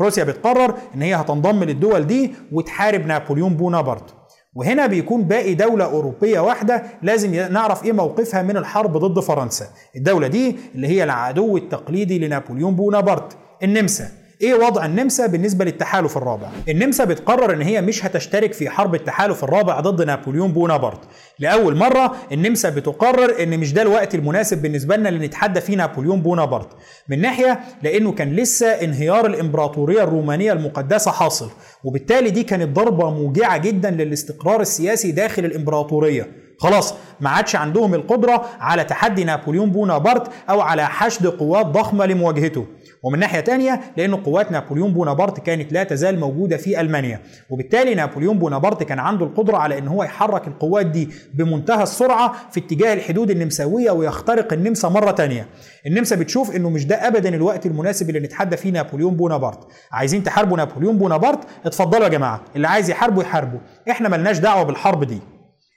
روسيا 0.00 0.24
بتقرر 0.24 0.74
إن 0.94 1.02
هي 1.02 1.14
هتنضم 1.14 1.64
للدول 1.64 2.06
دي 2.06 2.34
وتحارب 2.52 3.06
نابليون 3.06 3.54
بونابرت. 3.56 4.14
وهنا 4.54 4.86
بيكون 4.86 5.22
باقي 5.22 5.54
دولة 5.54 5.84
أوروبية 5.84 6.40
واحدة 6.40 6.82
لازم 7.02 7.34
نعرف 7.34 7.84
إيه 7.84 7.92
موقفها 7.92 8.42
من 8.42 8.56
الحرب 8.56 8.96
ضد 8.96 9.20
فرنسا. 9.20 9.66
الدولة 9.96 10.26
دي 10.26 10.56
اللي 10.74 10.86
هي 10.88 11.04
العدو 11.04 11.56
التقليدي 11.56 12.18
لنابليون 12.26 12.74
بونابرت 12.76 13.36
النمسا. 13.62 14.08
إيه 14.42 14.54
وضع 14.54 14.84
النمسا 14.84 15.26
بالنسبة 15.26 15.64
للتحالف 15.64 16.16
الرابع؟ 16.16 16.48
النمسا 16.68 17.04
بتقرر 17.04 17.52
ان 17.52 17.62
هي 17.62 17.80
مش 17.80 18.04
هتشترك 18.06 18.52
في 18.52 18.70
حرب 18.70 18.94
التحالف 18.94 19.44
الرابع 19.44 19.80
ضد 19.80 20.02
نابليون 20.02 20.52
بونابرت. 20.52 21.00
لأول 21.38 21.76
مرة 21.76 22.16
النمسا 22.32 22.70
بتقرر 22.70 23.42
ان 23.42 23.58
مش 23.60 23.72
ده 23.72 23.82
الوقت 23.82 24.14
المناسب 24.14 24.62
بالنسبة 24.62 24.96
لنا 24.96 25.08
اللي 25.08 25.26
نتحدى 25.26 25.60
فيه 25.60 25.76
نابليون 25.76 26.22
بونابرت. 26.22 26.68
من 27.08 27.20
ناحية 27.20 27.60
لأنه 27.82 28.12
كان 28.12 28.32
لسه 28.32 28.66
انهيار 28.66 29.26
الامبراطورية 29.26 30.02
الرومانية 30.02 30.52
المقدسة 30.52 31.10
حاصل 31.10 31.50
وبالتالي 31.84 32.30
دي 32.30 32.42
كانت 32.42 32.76
ضربة 32.76 33.10
موجعة 33.10 33.56
جدا 33.58 33.90
للاستقرار 33.90 34.60
السياسي 34.60 35.12
داخل 35.12 35.44
الامبراطورية. 35.44 36.26
خلاص 36.60 36.94
ما 37.20 37.30
عادش 37.30 37.56
عندهم 37.56 37.94
القدرة 37.94 38.44
على 38.60 38.84
تحدي 38.84 39.24
نابليون 39.24 39.70
بونابرت 39.70 40.30
أو 40.50 40.60
على 40.60 40.86
حشد 40.86 41.26
قوات 41.26 41.66
ضخمة 41.66 42.06
لمواجهته. 42.06 42.66
ومن 43.02 43.18
ناحية 43.18 43.40
تانية 43.40 43.80
لأن 43.96 44.14
قوات 44.14 44.52
نابليون 44.52 44.92
بونابرت 44.92 45.40
كانت 45.40 45.72
لا 45.72 45.84
تزال 45.84 46.20
موجودة 46.20 46.56
في 46.56 46.80
ألمانيا. 46.80 47.20
وبالتالي 47.50 47.94
نابليون 47.94 48.38
بونابرت 48.38 48.82
كان 48.82 48.98
عنده 48.98 49.26
القدرة 49.26 49.56
على 49.56 49.78
أن 49.78 49.88
هو 49.88 50.02
يحرك 50.04 50.48
القوات 50.48 50.86
دي 50.86 51.08
بمنتهى 51.34 51.82
السرعة 51.82 52.32
في 52.50 52.60
اتجاه 52.60 52.94
الحدود 52.94 53.30
النمساوية 53.30 53.90
ويخترق 53.90 54.52
النمسا 54.52 54.88
مرة 54.88 55.10
تانية. 55.10 55.46
النمسا 55.86 56.16
بتشوف 56.16 56.56
أنه 56.56 56.70
مش 56.70 56.86
ده 56.86 57.06
أبدا 57.08 57.34
الوقت 57.34 57.66
المناسب 57.66 58.08
اللي 58.08 58.20
نتحدى 58.20 58.56
فيه 58.56 58.70
نابليون 58.70 59.16
بونابرت. 59.16 59.58
عايزين 59.92 60.22
تحاربوا 60.22 60.56
نابليون 60.56 60.98
بونابرت؟ 60.98 61.38
اتفضلوا 61.66 62.04
يا 62.04 62.08
جماعة 62.08 62.40
اللي 62.56 62.68
عايز 62.68 62.90
يحاربه 62.90 63.22
يحاربه 63.22 63.60
إحنا 63.90 64.08
ملناش 64.08 64.38
دعوة 64.38 64.62
بالحرب 64.62 65.04
دي. 65.04 65.20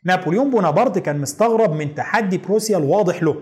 نابليون 0.06 0.52
بونابرت 0.52 1.00
كان 1.00 1.20
مستغرب 1.22 1.74
من 1.74 1.96
تحدي 1.96 2.38
بروسيا 2.38 2.78
الواضح 2.78 3.24
له. 3.24 3.36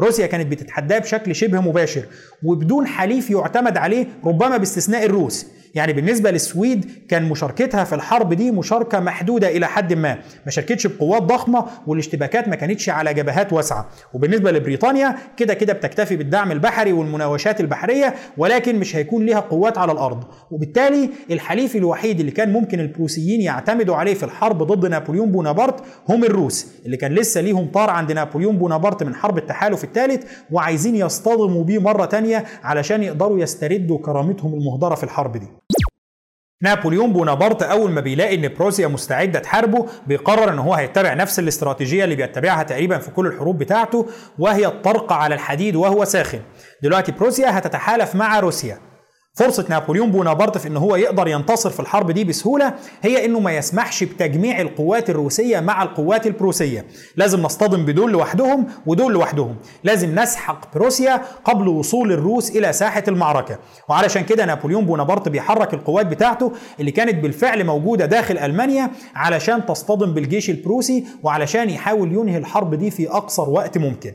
بروسيا 0.00 0.26
كانت 0.26 0.46
بتتحداه 0.46 0.98
بشكل 0.98 1.34
شبه 1.34 1.60
مباشر 1.60 2.04
وبدون 2.42 2.86
حليف 2.86 3.30
يعتمد 3.30 3.76
عليه 3.76 4.06
ربما 4.24 4.56
باستثناء 4.56 5.04
الروس. 5.04 5.46
يعني 5.74 5.92
بالنسبة 5.92 6.30
للسويد 6.30 6.90
كان 7.08 7.28
مشاركتها 7.28 7.84
في 7.84 7.94
الحرب 7.94 8.32
دي 8.34 8.50
مشاركة 8.50 9.00
محدودة 9.00 9.48
إلى 9.48 9.66
حد 9.66 9.92
ما. 9.92 10.18
ما 10.44 10.50
شاركتش 10.50 10.86
بقوات 10.86 11.22
ضخمة 11.22 11.64
والاشتباكات 11.86 12.48
ما 12.48 12.56
كانتش 12.56 12.88
على 12.88 13.14
جبهات 13.14 13.52
واسعة. 13.52 13.88
وبالنسبة 14.14 14.50
لبريطانيا 14.50 15.16
كده 15.36 15.54
كده 15.54 15.72
بتكتفي 15.72 16.16
بالدعم 16.16 16.52
البحري 16.52 16.92
والمناوشات 16.92 17.60
البحرية 17.60 18.14
ولكن 18.36 18.78
مش 18.78 18.96
هيكون 18.96 19.26
ليها 19.26 19.40
قوات 19.40 19.78
على 19.78 19.92
الأرض. 19.92 20.24
وبالتالي 20.50 21.10
الحليف 21.30 21.76
الوحيد 21.76 22.20
اللي 22.20 22.32
كان 22.32 22.52
ممكن 22.52 22.80
البروسيين 22.80 23.40
يعتمدوا 23.40 23.96
عليه 23.96 24.14
في 24.14 24.22
الحرب 24.22 24.62
ضد 24.62 24.86
نابليون 24.86 25.32
بونابرت 25.32 25.84
هم 26.08 26.24
الروس 26.24 26.66
اللي 26.86 26.96
كان 26.96 27.12
لسه 27.14 27.40
ليهم 27.40 27.66
طار 27.66 27.90
عند 27.90 28.12
نابليون 28.12 28.58
بونابرت 28.58 29.02
من 29.02 29.14
حرب 29.14 29.38
التحالف 29.38 29.84
الثالث 29.84 30.24
وعايزين 30.50 30.96
يصطدموا 30.96 31.64
بيه 31.64 31.78
مرة 31.78 32.04
تانية 32.04 32.44
علشان 32.62 33.02
يقدروا 33.02 33.38
يستردوا 33.38 33.98
كرامتهم 33.98 34.54
المهدرة 34.54 34.94
في 34.94 35.04
الحرب 35.04 35.36
دي. 35.36 35.63
نابليون 36.64 37.12
بونابرت 37.12 37.62
أول 37.62 37.90
ما 37.90 38.00
بيلاقي 38.00 38.34
إن 38.34 38.54
بروسيا 38.54 38.88
مستعدة 38.88 39.38
تحاربه 39.38 39.86
بيقرر 40.06 40.52
إن 40.52 40.58
هو 40.58 40.74
هيتبع 40.74 41.14
نفس 41.14 41.38
الاستراتيجية 41.38 42.04
اللي 42.04 42.14
بيتبعها 42.14 42.62
تقريبا 42.62 42.98
في 42.98 43.10
كل 43.10 43.26
الحروب 43.26 43.58
بتاعته 43.58 44.06
وهي 44.38 44.66
الطرق 44.66 45.12
على 45.12 45.34
الحديد 45.34 45.76
وهو 45.76 46.04
ساخن. 46.04 46.40
دلوقتي 46.82 47.12
بروسيا 47.12 47.58
هتتحالف 47.58 48.14
مع 48.14 48.40
روسيا. 48.40 48.78
فرصة 49.36 49.64
نابليون 49.68 50.10
بونابرت 50.10 50.58
في 50.58 50.68
إن 50.68 50.76
هو 50.76 50.96
يقدر 50.96 51.28
ينتصر 51.28 51.70
في 51.70 51.80
الحرب 51.80 52.10
دي 52.10 52.24
بسهولة 52.24 52.74
هي 53.02 53.24
إنه 53.24 53.40
ما 53.40 53.56
يسمحش 53.56 54.04
بتجميع 54.04 54.60
القوات 54.60 55.10
الروسية 55.10 55.60
مع 55.60 55.82
القوات 55.82 56.26
البروسية. 56.26 56.84
لازم 57.16 57.40
نصطدم 57.42 57.84
بدول 57.84 58.12
لوحدهم 58.12 58.66
ودول 58.86 59.12
لوحدهم. 59.12 59.56
لازم 59.84 60.18
نسحق 60.18 60.74
بروسيا 60.74 61.22
قبل 61.44 61.68
وصول 61.68 62.12
الروس 62.12 62.50
إلى 62.56 62.72
ساحة 62.72 63.02
المعركة. 63.08 63.58
وعلشان 63.88 64.24
كده 64.24 64.44
نابليون 64.44 64.84
بونابرت 64.86 65.28
بيحرك 65.28 65.74
القوات 65.74 66.06
بتاعته 66.06 66.52
اللي 66.80 66.90
كانت 66.90 67.14
بالفعل 67.22 67.64
موجودة 67.64 68.06
داخل 68.06 68.38
ألمانيا 68.38 68.90
علشان 69.14 69.66
تصطدم 69.66 70.14
بالجيش 70.14 70.50
البروسي 70.50 71.04
وعلشان 71.22 71.70
يحاول 71.70 72.12
ينهي 72.12 72.38
الحرب 72.38 72.74
دي 72.74 72.90
في 72.90 73.10
أقصر 73.10 73.50
وقت 73.50 73.78
ممكن. 73.78 74.12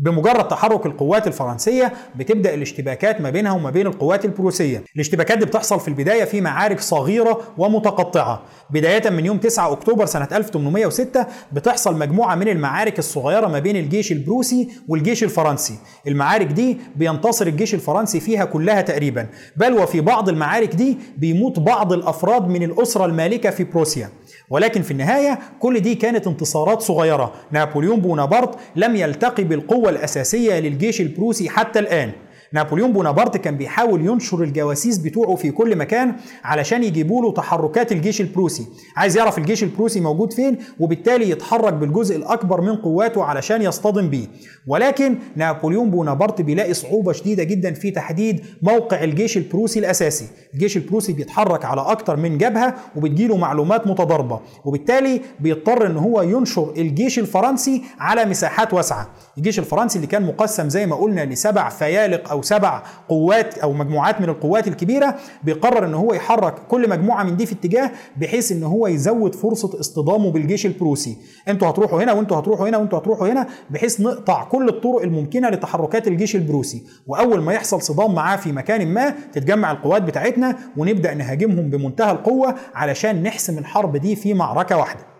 بمجرد 0.00 0.48
تحرك 0.48 0.86
القوات 0.86 1.26
الفرنسية 1.26 1.92
بتبدأ 2.16 2.54
الاشتباكات 2.54 3.20
ما 3.20 3.30
بينها 3.30 3.52
وما 3.52 3.70
بين 3.70 3.86
القوات 3.86 4.24
البروسية. 4.24 4.84
الاشتباكات 4.94 5.38
دي 5.38 5.44
بتحصل 5.44 5.80
في 5.80 5.88
البداية 5.88 6.24
في 6.24 6.40
معارك 6.40 6.80
صغيرة 6.80 7.40
ومتقطعة. 7.58 8.42
بداية 8.70 9.10
من 9.10 9.26
يوم 9.26 9.38
9 9.38 9.72
أكتوبر 9.72 10.06
سنة 10.06 10.28
1806 10.32 11.26
بتحصل 11.52 11.98
مجموعة 11.98 12.34
من 12.34 12.48
المعارك 12.48 12.98
الصغيرة 12.98 13.46
ما 13.46 13.58
بين 13.58 13.76
الجيش 13.76 14.12
البروسي 14.12 14.68
والجيش 14.88 15.24
الفرنسي. 15.24 15.74
المعارك 16.06 16.46
دي 16.46 16.78
بينتصر 16.96 17.46
الجيش 17.46 17.74
الفرنسي 17.74 18.20
فيها 18.20 18.44
كلها 18.44 18.80
تقريبا. 18.80 19.26
بل 19.56 19.72
وفي 19.74 20.00
بعض 20.00 20.28
المعارك 20.28 20.74
دي 20.74 20.98
بيموت 21.16 21.58
بعض 21.58 21.92
الأفراد 21.92 22.48
من 22.48 22.62
الأسرة 22.62 23.04
المالكة 23.04 23.50
في 23.50 23.64
بروسيا. 23.64 24.08
ولكن 24.50 24.82
في 24.82 24.90
النهاية 24.90 25.38
كل 25.60 25.80
دي 25.80 25.94
كانت 25.94 26.26
انتصارات 26.26 26.82
صغيرة. 26.82 27.32
نابليون 27.50 28.00
بونابرت 28.00 28.58
لم 28.76 28.96
يلتقي 28.96 29.44
بالقوة 29.44 29.90
الأساسية 29.90 30.60
للجيش 30.60 31.00
البروسي 31.00 31.48
حتى 31.48 31.78
الآن. 31.78 32.12
نابليون 32.52 32.92
بونابرت 32.92 33.36
كان 33.36 33.56
بيحاول 33.56 34.06
ينشر 34.06 34.42
الجواسيس 34.42 34.98
بتوعه 34.98 35.34
في 35.34 35.50
كل 35.50 35.76
مكان 35.76 36.14
علشان 36.44 36.84
يجيبوا 36.84 37.22
له 37.22 37.32
تحركات 37.32 37.92
الجيش 37.92 38.20
البروسي. 38.20 38.66
عايز 38.96 39.16
يعرف 39.16 39.38
الجيش 39.38 39.62
البروسي 39.62 40.00
موجود 40.00 40.32
فين 40.32 40.58
وبالتالي 40.80 41.30
يتحرك 41.30 41.72
بالجزء 41.72 42.16
الأكبر 42.16 42.60
من 42.60 42.76
قواته 42.76 43.24
علشان 43.24 43.62
يصطدم 43.62 44.08
بيه. 44.10 44.26
ولكن 44.66 45.18
نابليون 45.36 45.90
بونابرت 45.90 46.40
بيلاقي 46.42 46.74
صعوبة 46.74 47.12
شديدة 47.12 47.44
جدا 47.44 47.72
في 47.72 47.90
تحديد 47.90 48.44
موقع 48.62 49.04
الجيش 49.04 49.36
البروسي 49.36 49.78
الأساسي. 49.78 50.26
الجيش 50.54 50.76
البروسي 50.76 51.12
بيتحرك 51.12 51.64
على 51.64 51.80
أكتر 51.80 52.16
من 52.16 52.38
جبهة 52.38 52.74
وبتجيله 52.96 53.36
معلومات 53.36 53.86
متضاربة 53.86 54.40
وبالتالي 54.64 55.20
بيضطر 55.40 55.86
إن 55.86 55.96
هو 55.96 56.22
ينشر 56.22 56.72
الجيش 56.76 57.18
الفرنسي 57.18 57.82
على 57.98 58.24
مساحات 58.24 58.74
واسعة. 58.74 59.10
الجيش 59.38 59.58
الفرنسي 59.58 59.96
اللي 59.96 60.06
كان 60.06 60.22
مقسم 60.22 60.68
زي 60.68 60.86
ما 60.86 60.96
قلنا 60.96 61.24
لسبع 61.24 61.68
فيالق 61.68 62.30
أو 62.30 62.39
سبع 62.42 62.82
قوات 63.08 63.58
أو 63.58 63.72
مجموعات 63.72 64.20
من 64.20 64.28
القوات 64.28 64.68
الكبيرة 64.68 65.14
بيقرر 65.44 65.84
إن 65.86 65.94
هو 65.94 66.14
يحرك 66.14 66.54
كل 66.68 66.88
مجموعة 66.90 67.22
من 67.22 67.36
دي 67.36 67.46
في 67.46 67.52
اتجاه 67.52 67.90
بحيث 68.16 68.52
إن 68.52 68.62
هو 68.62 68.86
يزود 68.86 69.34
فرصة 69.34 69.80
اصطدامه 69.80 70.30
بالجيش 70.30 70.66
البروسي. 70.66 71.16
أنتوا 71.48 71.68
هتروحوا 71.68 72.02
هنا 72.02 72.12
وانتوا 72.12 72.38
هتروحوا 72.38 72.68
هنا 72.68 72.78
وانتوا 72.78 72.98
هتروحوا 72.98 73.28
هنا 73.28 73.46
بحيث 73.70 74.00
نقطع 74.00 74.44
كل 74.44 74.68
الطرق 74.68 75.02
الممكنة 75.02 75.48
لتحركات 75.48 76.08
الجيش 76.08 76.36
البروسي. 76.36 76.82
وأول 77.06 77.42
ما 77.42 77.52
يحصل 77.52 77.82
صدام 77.82 78.14
معاه 78.14 78.36
في 78.36 78.52
مكان 78.52 78.88
ما 78.88 79.14
تتجمع 79.32 79.70
القوات 79.70 80.02
بتاعتنا 80.02 80.56
ونبدأ 80.76 81.14
نهاجمهم 81.14 81.70
بمنتهى 81.70 82.12
القوة 82.12 82.54
علشان 82.74 83.22
نحسم 83.22 83.58
الحرب 83.58 83.96
دي 83.96 84.16
في 84.16 84.34
معركة 84.34 84.76
واحدة. 84.76 85.19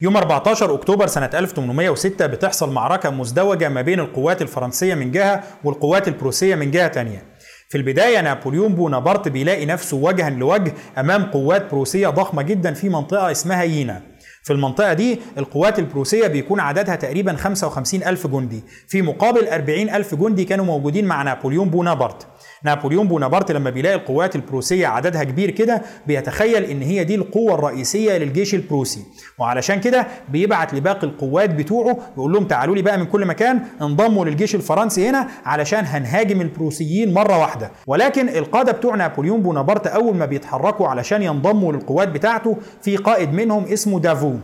يوم 0.00 0.16
14 0.16 0.74
أكتوبر 0.74 1.06
سنة 1.06 1.30
1806 1.34 2.26
بتحصل 2.26 2.72
معركة 2.72 3.10
مزدوجة 3.10 3.68
ما 3.68 3.82
بين 3.82 4.00
القوات 4.00 4.42
الفرنسية 4.42 4.94
من 4.94 5.10
جهة 5.10 5.42
والقوات 5.64 6.08
البروسية 6.08 6.54
من 6.54 6.70
جهة 6.70 6.88
تانية. 6.88 7.24
في 7.68 7.78
البداية 7.78 8.20
نابليون 8.20 8.74
بونابرت 8.74 9.28
بيلاقي 9.28 9.66
نفسه 9.66 9.96
وجها 9.96 10.30
لوجه 10.30 10.72
أمام 10.98 11.24
قوات 11.24 11.70
بروسية 11.70 12.08
ضخمة 12.08 12.42
جدا 12.42 12.72
في 12.74 12.88
منطقة 12.88 13.30
اسمها 13.30 13.62
يينا. 13.62 14.02
في 14.42 14.52
المنطقة 14.52 14.92
دي 14.92 15.20
القوات 15.38 15.78
البروسية 15.78 16.26
بيكون 16.26 16.60
عددها 16.60 16.96
تقريبا 16.96 17.36
55 17.36 18.02
ألف 18.02 18.26
جندي 18.26 18.64
في 18.88 19.02
مقابل 19.02 19.48
40 19.48 19.88
ألف 19.90 20.14
جندي 20.14 20.44
كانوا 20.44 20.64
موجودين 20.64 21.04
مع 21.04 21.22
نابليون 21.22 21.70
بونابرت 21.70 22.26
نابليون 22.64 23.08
بونابرت 23.08 23.52
لما 23.52 23.70
بيلاقي 23.70 23.94
القوات 23.94 24.36
البروسية 24.36 24.86
عددها 24.86 25.24
كبير 25.24 25.50
كده 25.50 25.82
بيتخيل 26.06 26.64
إن 26.64 26.82
هي 26.82 27.04
دي 27.04 27.14
القوة 27.14 27.54
الرئيسية 27.54 28.18
للجيش 28.18 28.54
البروسي. 28.54 29.04
وعلشان 29.38 29.80
كده 29.80 30.06
بيبعت 30.28 30.74
لباقي 30.74 31.06
القوات 31.06 31.50
بتوعه 31.50 31.98
يقول 32.16 32.32
لهم 32.32 32.44
تعالوا 32.44 32.74
لي 32.76 32.82
بقى 32.82 32.98
من 32.98 33.06
كل 33.06 33.26
مكان 33.26 33.60
انضموا 33.82 34.24
للجيش 34.24 34.54
الفرنسي 34.54 35.08
هنا 35.08 35.28
علشان 35.44 35.84
هنهاجم 35.84 36.40
البروسيين 36.40 37.14
مرة 37.14 37.38
واحدة. 37.38 37.70
ولكن 37.86 38.28
القادة 38.28 38.72
بتوع 38.72 38.94
نابليون 38.94 39.42
بونابرت 39.42 39.86
أول 39.86 40.16
ما 40.16 40.26
بيتحركوا 40.26 40.88
علشان 40.88 41.22
ينضموا 41.22 41.72
للقوات 41.72 42.08
بتاعته 42.08 42.56
في 42.82 42.96
قائد 42.96 43.32
منهم 43.32 43.64
اسمه 43.64 44.00
دافو. 44.00 44.34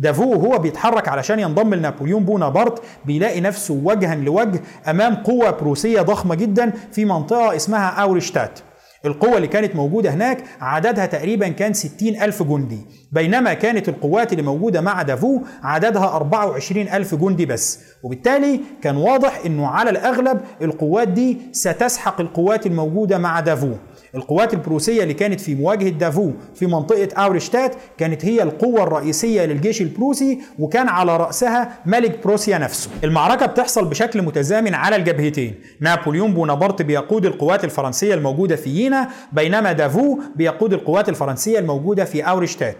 دافو 0.00 0.30
وهو 0.30 0.58
بيتحرك 0.58 1.08
علشان 1.08 1.40
ينضم 1.40 1.74
لنابليون 1.74 2.24
بونابرت 2.24 2.82
بيلاقي 3.04 3.40
نفسه 3.40 3.80
وجها 3.84 4.14
لوجه 4.14 4.60
أمام 4.88 5.14
قوة 5.14 5.50
بروسية 5.50 6.02
ضخمة 6.02 6.34
جدا 6.34 6.72
في 6.92 7.04
منطقة 7.04 7.56
اسمها 7.56 7.88
أورشتات. 7.88 8.58
القوة 9.06 9.36
اللي 9.36 9.48
كانت 9.48 9.76
موجودة 9.76 10.10
هناك 10.14 10.44
عددها 10.60 11.06
تقريبا 11.06 11.48
كان 11.48 11.72
60 11.72 12.08
ألف 12.22 12.42
جندي. 12.42 12.78
بينما 13.12 13.54
كانت 13.54 13.88
القوات 13.88 14.32
اللي 14.32 14.42
موجودة 14.42 14.80
مع 14.80 15.02
دافو 15.02 15.40
عددها 15.62 16.16
24 16.16 16.88
ألف 16.88 17.14
جندي 17.14 17.46
بس. 17.46 17.78
وبالتالي 18.02 18.60
كان 18.82 18.96
واضح 18.96 19.40
أنه 19.46 19.66
على 19.66 19.90
الأغلب 19.90 20.40
القوات 20.62 21.08
دي 21.08 21.38
ستسحق 21.52 22.20
القوات 22.20 22.66
الموجودة 22.66 23.18
مع 23.18 23.40
دافو. 23.40 23.72
القوات 24.14 24.54
البروسية 24.54 25.02
اللي 25.02 25.14
كانت 25.14 25.40
في 25.40 25.54
مواجهة 25.54 25.88
دافو 25.88 26.32
في 26.54 26.66
منطقة 26.66 27.08
أورشتات 27.16 27.74
كانت 27.98 28.24
هي 28.24 28.42
القوة 28.42 28.82
الرئيسية 28.82 29.44
للجيش 29.44 29.82
البروسي 29.82 30.38
وكان 30.58 30.88
على 30.88 31.16
رأسها 31.16 31.68
ملك 31.86 32.18
بروسيا 32.24 32.58
نفسه. 32.58 32.90
المعركة 33.04 33.46
بتحصل 33.46 33.84
بشكل 33.84 34.22
متزامن 34.22 34.74
على 34.74 34.96
الجبهتين. 34.96 35.54
نابليون 35.80 36.34
بونابرت 36.34 36.82
بيقود 36.82 37.26
القوات 37.26 37.64
الفرنسية 37.64 38.14
الموجودة 38.14 38.56
في 38.56 38.70
يينا 38.90 39.08
بينما 39.32 39.72
دافو 39.72 40.18
بيقود 40.36 40.72
القوات 40.72 41.08
الفرنسية 41.08 41.58
الموجودة 41.58 42.04
في 42.04 42.22
أورشتات. 42.22 42.76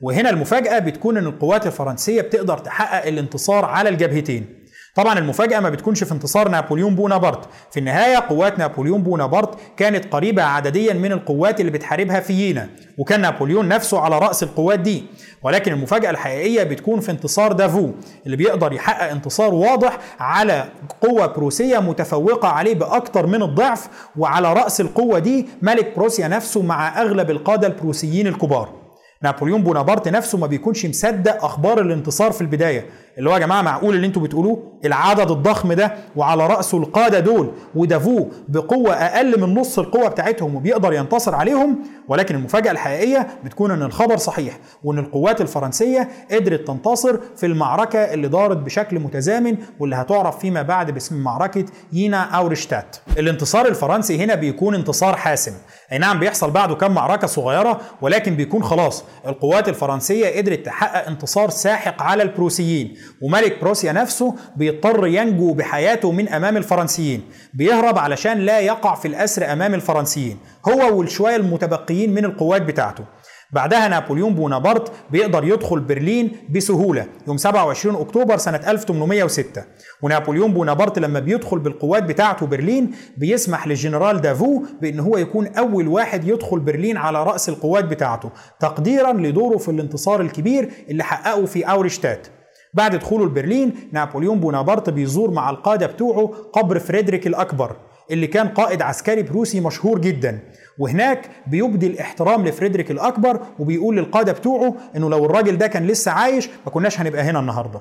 وهنا 0.00 0.30
المفاجأة 0.30 0.78
بتكون 0.78 1.16
أن 1.16 1.26
القوات 1.26 1.66
الفرنسية 1.66 2.20
بتقدر 2.20 2.58
تحقق 2.58 3.06
الانتصار 3.06 3.64
على 3.64 3.88
الجبهتين. 3.88 4.57
طبعا 4.98 5.18
المفاجأة 5.18 5.60
ما 5.60 5.70
بتكونش 5.70 6.04
في 6.04 6.12
انتصار 6.12 6.48
نابليون 6.48 6.94
بونابرت. 6.94 7.48
في 7.70 7.80
النهاية 7.80 8.16
قوات 8.28 8.58
نابليون 8.58 9.02
بونابرت 9.02 9.58
كانت 9.76 10.12
قريبة 10.12 10.42
عدديا 10.42 10.92
من 10.92 11.12
القوات 11.12 11.60
اللي 11.60 11.70
بتحاربها 11.72 12.20
في 12.20 12.32
يينا 12.32 12.68
وكان 12.98 13.20
نابليون 13.20 13.68
نفسه 13.68 14.00
على 14.00 14.18
رأس 14.18 14.42
القوات 14.42 14.78
دي. 14.80 15.04
ولكن 15.42 15.72
المفاجأة 15.72 16.10
الحقيقية 16.10 16.62
بتكون 16.62 17.00
في 17.00 17.10
انتصار 17.10 17.52
دافو 17.52 17.90
اللي 18.26 18.36
بيقدر 18.36 18.72
يحقق 18.72 19.10
انتصار 19.10 19.54
واضح 19.54 19.98
على 20.20 20.64
قوة 21.00 21.26
بروسية 21.26 21.78
متفوقة 21.78 22.48
عليه 22.48 22.74
بأكتر 22.74 23.26
من 23.26 23.42
الضعف 23.42 23.88
وعلى 24.16 24.52
رأس 24.52 24.80
القوة 24.80 25.18
دي 25.18 25.46
ملك 25.62 25.92
بروسيا 25.96 26.28
نفسه 26.28 26.62
مع 26.62 27.02
أغلب 27.02 27.30
القادة 27.30 27.66
البروسيين 27.66 28.26
الكبار. 28.26 28.87
نابليون 29.22 29.62
بونابرت 29.62 30.08
نفسه 30.08 30.38
ما 30.38 30.46
بيكونش 30.46 30.86
مصدق 30.86 31.44
أخبار 31.44 31.80
الانتصار 31.80 32.32
في 32.32 32.40
البداية. 32.40 32.86
اللي 33.18 33.30
هو 33.30 33.34
يا 33.34 33.38
جماعة 33.38 33.62
معقول 33.62 33.94
اللي 33.94 34.06
أنتوا 34.06 34.22
بتقولوه؟ 34.22 34.62
العدد 34.84 35.30
الضخم 35.30 35.72
ده 35.72 35.94
وعلى 36.16 36.46
رأسه 36.46 36.78
القادة 36.78 37.20
دول 37.20 37.50
ودافو 37.74 38.26
بقوة 38.48 38.92
أقل 38.94 39.40
من 39.40 39.54
نص 39.54 39.78
القوة 39.78 40.08
بتاعتهم 40.08 40.54
وبيقدر 40.54 40.92
ينتصر 40.92 41.34
عليهم. 41.34 41.78
ولكن 42.08 42.34
المفاجأة 42.34 42.70
الحقيقية 42.70 43.26
بتكون 43.44 43.70
إن 43.70 43.82
الخبر 43.82 44.16
صحيح 44.16 44.58
وإن 44.84 44.98
القوات 44.98 45.40
الفرنسية 45.40 46.08
قدرت 46.30 46.66
تنتصر 46.66 47.18
في 47.36 47.46
المعركة 47.46 47.98
اللي 47.98 48.28
دارت 48.28 48.56
بشكل 48.56 49.00
متزامن 49.00 49.56
واللي 49.80 49.96
هتعرف 49.96 50.38
فيما 50.38 50.62
بعد 50.62 50.90
باسم 50.90 51.16
معركة 51.22 51.64
يينا 51.92 52.22
أورشتات. 52.22 52.96
الانتصار 53.18 53.66
الفرنسي 53.66 54.24
هنا 54.24 54.34
بيكون 54.34 54.74
انتصار 54.74 55.16
حاسم. 55.16 55.52
أي 55.92 55.98
نعم 55.98 56.18
بيحصل 56.18 56.50
بعده 56.50 56.74
كم 56.74 56.90
معركة 56.90 57.26
صغيرة 57.26 57.80
ولكن 58.02 58.34
بيكون 58.36 58.62
خلاص 58.62 59.04
القوات 59.26 59.68
الفرنسية 59.68 60.38
قدرت 60.38 60.66
تحقق 60.66 61.06
انتصار 61.08 61.50
ساحق 61.50 62.02
على 62.02 62.22
البروسيين 62.22 62.96
وملك 63.22 63.60
بروسيا 63.60 63.92
نفسه 63.92 64.34
بيضطر 64.56 65.06
ينجو 65.06 65.54
بحياته 65.54 66.12
من 66.12 66.28
أمام 66.28 66.56
الفرنسيين 66.56 67.22
بيهرب 67.54 67.98
علشان 67.98 68.38
لا 68.38 68.60
يقع 68.60 68.94
في 68.94 69.08
الأسر 69.08 69.52
أمام 69.52 69.74
الفرنسيين 69.74 70.38
هو 70.68 70.98
والشوية 70.98 71.36
المتبقيين 71.36 72.14
من 72.14 72.24
القوات 72.24 72.62
بتاعته. 72.62 73.04
بعدها 73.52 73.88
نابليون 73.88 74.34
بونابرت 74.34 74.92
بيقدر 75.10 75.44
يدخل 75.44 75.80
برلين 75.80 76.32
بسهولة 76.50 77.06
يوم 77.28 77.36
27 77.36 77.96
أكتوبر 77.96 78.36
سنة 78.36 78.60
1806 78.70 79.64
ونابليون 80.02 80.52
بونابرت 80.52 80.98
لما 80.98 81.20
بيدخل 81.20 81.58
بالقوات 81.58 82.02
بتاعته 82.02 82.46
برلين 82.46 82.90
بيسمح 83.16 83.66
للجنرال 83.66 84.20
دافو 84.20 84.62
بأن 84.80 85.00
هو 85.00 85.16
يكون 85.18 85.46
أول 85.46 85.88
واحد 85.88 86.28
يدخل 86.28 86.60
برلين 86.60 86.96
على 86.96 87.22
رأس 87.24 87.48
القوات 87.48 87.84
بتاعته 87.84 88.30
تقديرا 88.60 89.12
لدوره 89.12 89.56
في 89.56 89.70
الانتصار 89.70 90.20
الكبير 90.20 90.70
اللي 90.90 91.04
حققه 91.04 91.44
في 91.46 91.62
أورشتات. 91.64 92.26
بعد 92.74 92.96
دخوله 92.96 93.24
لبرلين 93.26 93.72
نابليون 93.92 94.40
بونابرت 94.40 94.90
بيزور 94.90 95.30
مع 95.30 95.50
القادة 95.50 95.86
بتوعه 95.86 96.26
قبر 96.52 96.78
فريدريك 96.78 97.26
الأكبر 97.26 97.76
اللي 98.10 98.26
كان 98.26 98.48
قائد 98.48 98.82
عسكري 98.82 99.22
بروسي 99.22 99.60
مشهور 99.60 99.98
جدا. 99.98 100.38
وهناك 100.78 101.30
بيبدي 101.46 101.86
الاحترام 101.86 102.44
لفريدريك 102.46 102.90
الأكبر 102.90 103.40
وبيقول 103.58 103.96
للقادة 103.96 104.32
بتوعه 104.32 104.74
إنه 104.96 105.10
لو 105.10 105.24
الراجل 105.24 105.58
ده 105.58 105.66
كان 105.66 105.86
لسه 105.86 106.10
عايش 106.12 106.48
ما 106.66 106.70
كناش 106.72 107.00
هنبقى 107.00 107.22
هنا 107.22 107.40
النهارده. 107.40 107.80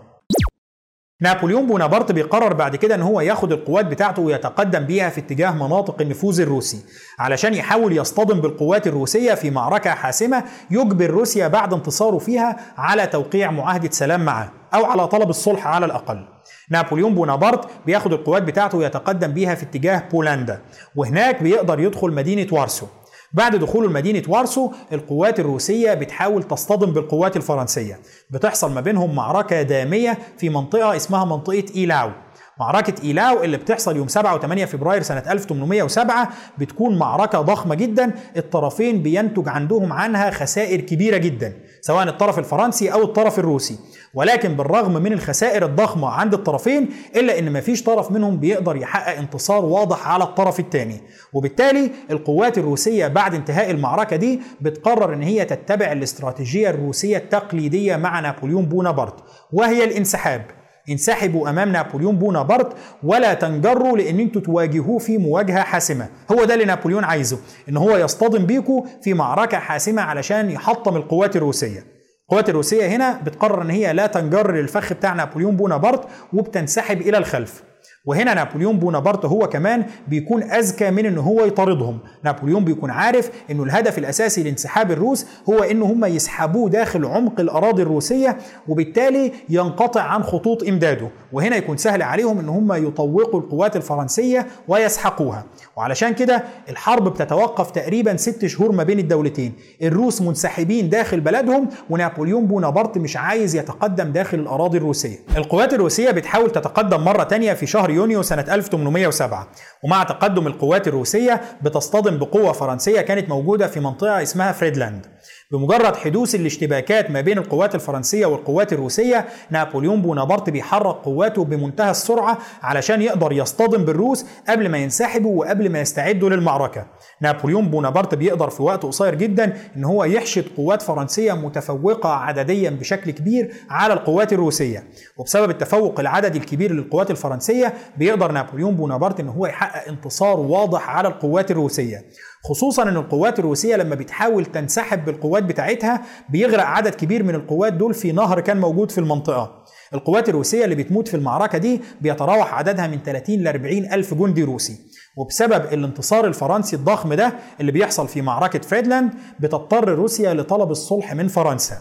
نابليون 1.21 1.67
بونابرت 1.67 2.11
بيقرر 2.11 2.53
بعد 2.53 2.75
كده 2.75 2.95
إن 2.95 3.01
هو 3.01 3.21
ياخد 3.21 3.51
القوات 3.51 3.85
بتاعته 3.85 4.21
ويتقدم 4.21 4.79
بيها 4.79 5.09
في 5.09 5.19
اتجاه 5.19 5.51
مناطق 5.51 6.01
النفوذ 6.01 6.41
الروسي 6.41 6.79
علشان 7.19 7.53
يحاول 7.53 7.97
يصطدم 7.97 8.41
بالقوات 8.41 8.87
الروسية 8.87 9.33
في 9.33 9.49
معركة 9.49 9.89
حاسمة 9.89 10.43
يجبر 10.71 11.09
روسيا 11.09 11.47
بعد 11.47 11.73
انتصاره 11.73 12.17
فيها 12.17 12.57
على 12.77 13.07
توقيع 13.07 13.51
معاهدة 13.51 13.91
سلام 13.91 14.25
معه 14.25 14.51
أو 14.73 14.85
على 14.85 15.07
طلب 15.07 15.29
الصلح 15.29 15.67
على 15.67 15.85
الأقل. 15.85 16.25
نابليون 16.69 17.15
بونابرت 17.15 17.69
بياخد 17.85 18.13
القوات 18.13 18.43
بتاعته 18.43 18.77
ويتقدم 18.77 19.27
بيها 19.27 19.55
في 19.55 19.63
اتجاه 19.63 20.03
بولندا 20.11 20.61
وهناك 20.95 21.43
بيقدر 21.43 21.79
يدخل 21.79 22.11
مدينة 22.11 22.47
وارسو. 22.53 22.85
بعد 23.33 23.55
دخول 23.55 23.91
مدينة 23.91 24.23
وارسو 24.27 24.71
القوات 24.93 25.39
الروسية 25.39 25.93
بتحاول 25.93 26.43
تصطدم 26.43 26.91
بالقوات 26.93 27.37
الفرنسية. 27.37 27.99
بتحصل 28.29 28.71
ما 28.71 28.81
بينهم 28.81 29.15
معركة 29.15 29.61
دامية 29.61 30.17
في 30.37 30.49
منطقة 30.49 30.95
اسمها 30.95 31.25
منطقة 31.25 31.63
إيلاو. 31.75 32.11
معركة 32.59 33.03
إيلاو 33.03 33.43
اللي 33.43 33.57
بتحصل 33.57 33.95
يوم 33.97 34.07
7 34.07 34.39
و8 34.39 34.63
فبراير 34.65 35.01
سنة 35.01 35.23
1807 35.31 36.29
بتكون 36.57 36.97
معركة 36.97 37.41
ضخمة 37.41 37.75
جدا. 37.75 38.11
الطرفين 38.37 39.03
بينتج 39.03 39.49
عندهم 39.49 39.93
عنها 39.93 40.31
خسائر 40.31 40.81
كبيرة 40.81 41.17
جدا 41.17 41.53
سواء 41.81 42.07
الطرف 42.07 42.39
الفرنسي 42.39 42.93
أو 42.93 43.03
الطرف 43.03 43.39
الروسي. 43.39 43.79
ولكن 44.13 44.53
بالرغم 44.53 44.93
من 44.93 45.13
الخسائر 45.13 45.65
الضخمة 45.65 46.09
عند 46.09 46.33
الطرفين 46.33 46.89
إلا 47.15 47.39
إن 47.39 47.53
مفيش 47.53 47.83
طرف 47.83 48.11
منهم 48.11 48.37
بيقدر 48.37 48.75
يحقق 48.75 49.17
انتصار 49.17 49.65
واضح 49.65 50.07
على 50.07 50.23
الطرف 50.23 50.59
الثاني 50.59 51.01
وبالتالي 51.33 51.91
القوات 52.11 52.57
الروسية 52.57 53.07
بعد 53.07 53.33
انتهاء 53.35 53.71
المعركة 53.71 54.15
دي 54.15 54.39
بتقرر 54.61 55.13
إن 55.13 55.21
هي 55.23 55.45
تتبع 55.45 55.91
الاستراتيجية 55.91 56.69
الروسية 56.69 57.17
التقليدية 57.17 57.95
مع 57.95 58.19
نابليون 58.19 58.65
بونابرت 58.65 59.15
وهي 59.53 59.83
الانسحاب. 59.83 60.45
انسحبوا 60.89 61.49
أمام 61.49 61.71
نابليون 61.71 62.15
بونابرت 62.15 62.73
ولا 63.03 63.33
تنجروا 63.33 63.97
لأن 63.97 64.19
أنتوا 64.19 64.41
تواجهوه 64.41 64.97
في 64.97 65.17
مواجهة 65.17 65.63
حاسمة. 65.63 66.07
هو 66.31 66.43
ده 66.43 66.53
اللي 66.53 66.65
نابليون 66.65 67.03
عايزه 67.03 67.39
إن 67.69 67.77
هو 67.77 67.97
يصطدم 67.97 68.45
بيكوا 68.45 68.81
في 69.01 69.13
معركة 69.13 69.57
حاسمة 69.57 70.01
علشان 70.01 70.51
يحطم 70.51 70.95
القوات 70.95 71.35
الروسية. 71.35 71.83
القوات 72.23 72.49
الروسية 72.49 72.85
هنا 72.87 73.21
بتقرر 73.25 73.61
إن 73.61 73.69
هي 73.69 73.93
لا 73.93 74.07
تنجر 74.07 74.51
للفخ 74.51 74.93
بتاع 74.93 75.13
نابليون 75.13 75.55
بونابرت 75.55 76.07
وبتنسحب 76.33 77.01
إلى 77.01 77.17
الخلف. 77.17 77.63
وهنا 78.07 78.33
نابليون 78.33 78.79
بونابرت 78.79 79.25
هو 79.25 79.49
كمان 79.49 79.85
بيكون 80.07 80.43
اذكى 80.43 80.91
من 80.91 81.05
إن 81.05 81.17
هو 81.17 81.45
يطاردهم. 81.45 81.99
نابليون 82.23 82.65
بيكون 82.65 82.89
عارف 82.91 83.29
إنه 83.51 83.63
الهدف 83.63 83.97
الأساسي 83.97 84.43
لانسحاب 84.43 84.91
الروس 84.91 85.25
هو 85.49 85.63
إن 85.63 85.81
هم 85.81 86.05
يسحبوه 86.05 86.69
داخل 86.69 87.05
عمق 87.05 87.39
الأراضي 87.39 87.81
الروسية 87.81 88.37
وبالتالي 88.67 89.31
ينقطع 89.49 90.01
عن 90.01 90.23
خطوط 90.23 90.63
إمداده. 90.63 91.07
وهنا 91.33 91.55
يكون 91.55 91.77
سهل 91.77 92.01
عليهم 92.01 92.39
إن 92.39 92.49
هم 92.49 92.73
يطوقوا 92.87 93.39
القوات 93.39 93.75
الفرنسية 93.75 94.47
ويسحقوها. 94.67 95.43
وعلشان 95.75 96.13
كده 96.13 96.43
الحرب 96.69 97.09
بتتوقف 97.09 97.71
تقريبا 97.71 98.17
ست 98.17 98.45
شهور 98.45 98.71
ما 98.71 98.83
بين 98.83 98.99
الدولتين. 98.99 99.53
الروس 99.81 100.21
منسحبين 100.21 100.89
داخل 100.89 101.19
بلدهم 101.19 101.69
ونابليون 101.89 102.45
بونابرت 102.47 102.97
مش 102.97 103.17
عايز 103.17 103.55
يتقدم 103.55 104.11
داخل 104.11 104.39
الأراضي 104.39 104.77
الروسية. 104.77 105.17
القوات 105.37 105.73
الروسية 105.73 106.11
بتحاول 106.11 106.49
تتقدم 106.51 107.01
مرة 107.01 107.23
تانية 107.23 107.53
في 107.53 107.65
شهر 107.65 107.96
يونيو 107.97 108.21
سنة 108.21 108.45
1807 108.55 109.47
ومع 109.83 110.03
تقدم 110.03 110.47
القوات 110.47 110.87
الروسية 110.87 111.41
بتصطدم 111.61 112.17
بقوة 112.17 112.51
فرنسية 112.51 113.01
كانت 113.01 113.29
موجودة 113.29 113.67
في 113.67 113.79
منطقة 113.79 114.21
اسمها 114.21 114.51
فريدلاند. 114.51 115.05
بمجرد 115.51 115.95
حدوث 115.95 116.35
الاشتباكات 116.35 117.11
ما 117.11 117.21
بين 117.21 117.37
القوات 117.37 117.75
الفرنسية 117.75 118.25
والقوات 118.25 118.73
الروسية 118.73 119.25
نابليون 119.49 120.01
بونابرت 120.01 120.49
بيحرك 120.49 120.95
قواته 120.95 121.43
بمنتهى 121.43 121.91
السرعة 121.91 122.37
علشان 122.61 123.01
يقدر 123.01 123.31
يصطدم 123.31 123.85
بالروس 123.85 124.25
قبل 124.49 124.69
ما 124.69 124.77
ينسحبوا 124.77 125.39
وقبل 125.39 125.69
ما 125.69 125.81
يستعدوا 125.81 126.29
للمعركة. 126.29 126.87
نابليون 127.21 127.69
بونابرت 127.69 128.15
بيقدر 128.15 128.49
في 128.49 128.63
وقت 128.63 128.83
قصير 128.83 129.15
جدا 129.15 129.53
إن 129.75 129.83
هو 129.83 130.03
يحشد 130.03 130.45
قوات 130.57 130.81
فرنسية 130.81 131.33
متفوقة 131.33 132.09
عدديا 132.09 132.69
بشكل 132.69 133.11
كبير 133.11 133.53
على 133.69 133.93
القوات 133.93 134.33
الروسية. 134.33 134.83
وبسبب 135.17 135.49
التفوق 135.49 135.99
العددي 135.99 136.37
الكبير 136.37 136.71
للقوات 136.71 137.11
الفرنسية 137.11 137.73
بيقدر 137.97 138.31
نابليون 138.31 138.75
بونابرت 138.75 139.19
إن 139.19 139.27
هو 139.27 139.45
يحقق 139.45 139.87
انتصار 139.87 140.39
واضح 140.39 140.89
على 140.89 141.07
القوات 141.07 141.51
الروسية. 141.51 142.05
خصوصا 142.43 142.83
إن 142.83 142.97
القوات 142.97 143.39
الروسية 143.39 143.75
لما 143.75 143.95
بتحاول 143.95 144.45
تنسحب 144.45 145.05
بالقوات 145.05 145.43
بتاعتها 145.43 146.01
بيغرق 146.29 146.63
عدد 146.63 146.95
كبير 146.95 147.23
من 147.23 147.35
القوات 147.35 147.73
دول 147.73 147.93
في 147.93 148.11
نهر 148.11 148.39
كان 148.39 148.59
موجود 148.59 148.91
في 148.91 148.97
المنطقة. 148.97 149.63
القوات 149.93 150.29
الروسية 150.29 150.63
اللي 150.63 150.75
بتموت 150.75 151.07
في 151.07 151.17
المعركة 151.17 151.57
دي 151.57 151.81
بيتراوح 152.01 152.53
عددها 152.53 152.87
من 152.87 152.99
30 153.05 153.35
ل 153.35 153.47
40 153.47 153.93
ألف 153.93 154.13
جندي 154.13 154.43
روسي. 154.43 154.77
وبسبب 155.17 155.73
الانتصار 155.73 156.27
الفرنسي 156.27 156.75
الضخم 156.75 157.13
ده 157.13 157.33
اللي 157.59 157.71
بيحصل 157.71 158.07
في 158.07 158.21
معركة 158.21 158.59
فريدلاند 158.59 159.13
بتضطر 159.39 159.89
روسيا 159.89 160.33
لطلب 160.33 160.71
الصلح 160.71 161.13
من 161.13 161.27
فرنسا. 161.27 161.77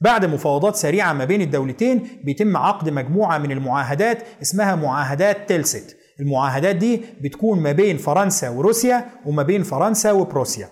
بعد 0.00 0.24
مفاوضات 0.24 0.76
سريعة 0.76 1.12
ما 1.12 1.24
بين 1.24 1.42
الدولتين 1.42 2.20
بيتم 2.24 2.56
عقد 2.56 2.88
مجموعة 2.90 3.38
من 3.38 3.52
المعاهدات 3.52 4.22
اسمها 4.42 4.74
معاهدات 4.74 5.48
تيلسيت. 5.48 5.96
المعاهدات 6.22 6.76
دي 6.76 7.02
بتكون 7.20 7.60
ما 7.60 7.72
بين 7.72 7.96
فرنسا 7.96 8.48
وروسيا 8.48 9.06
وما 9.26 9.42
بين 9.42 9.62
فرنسا 9.62 10.12
وبروسيا. 10.12 10.68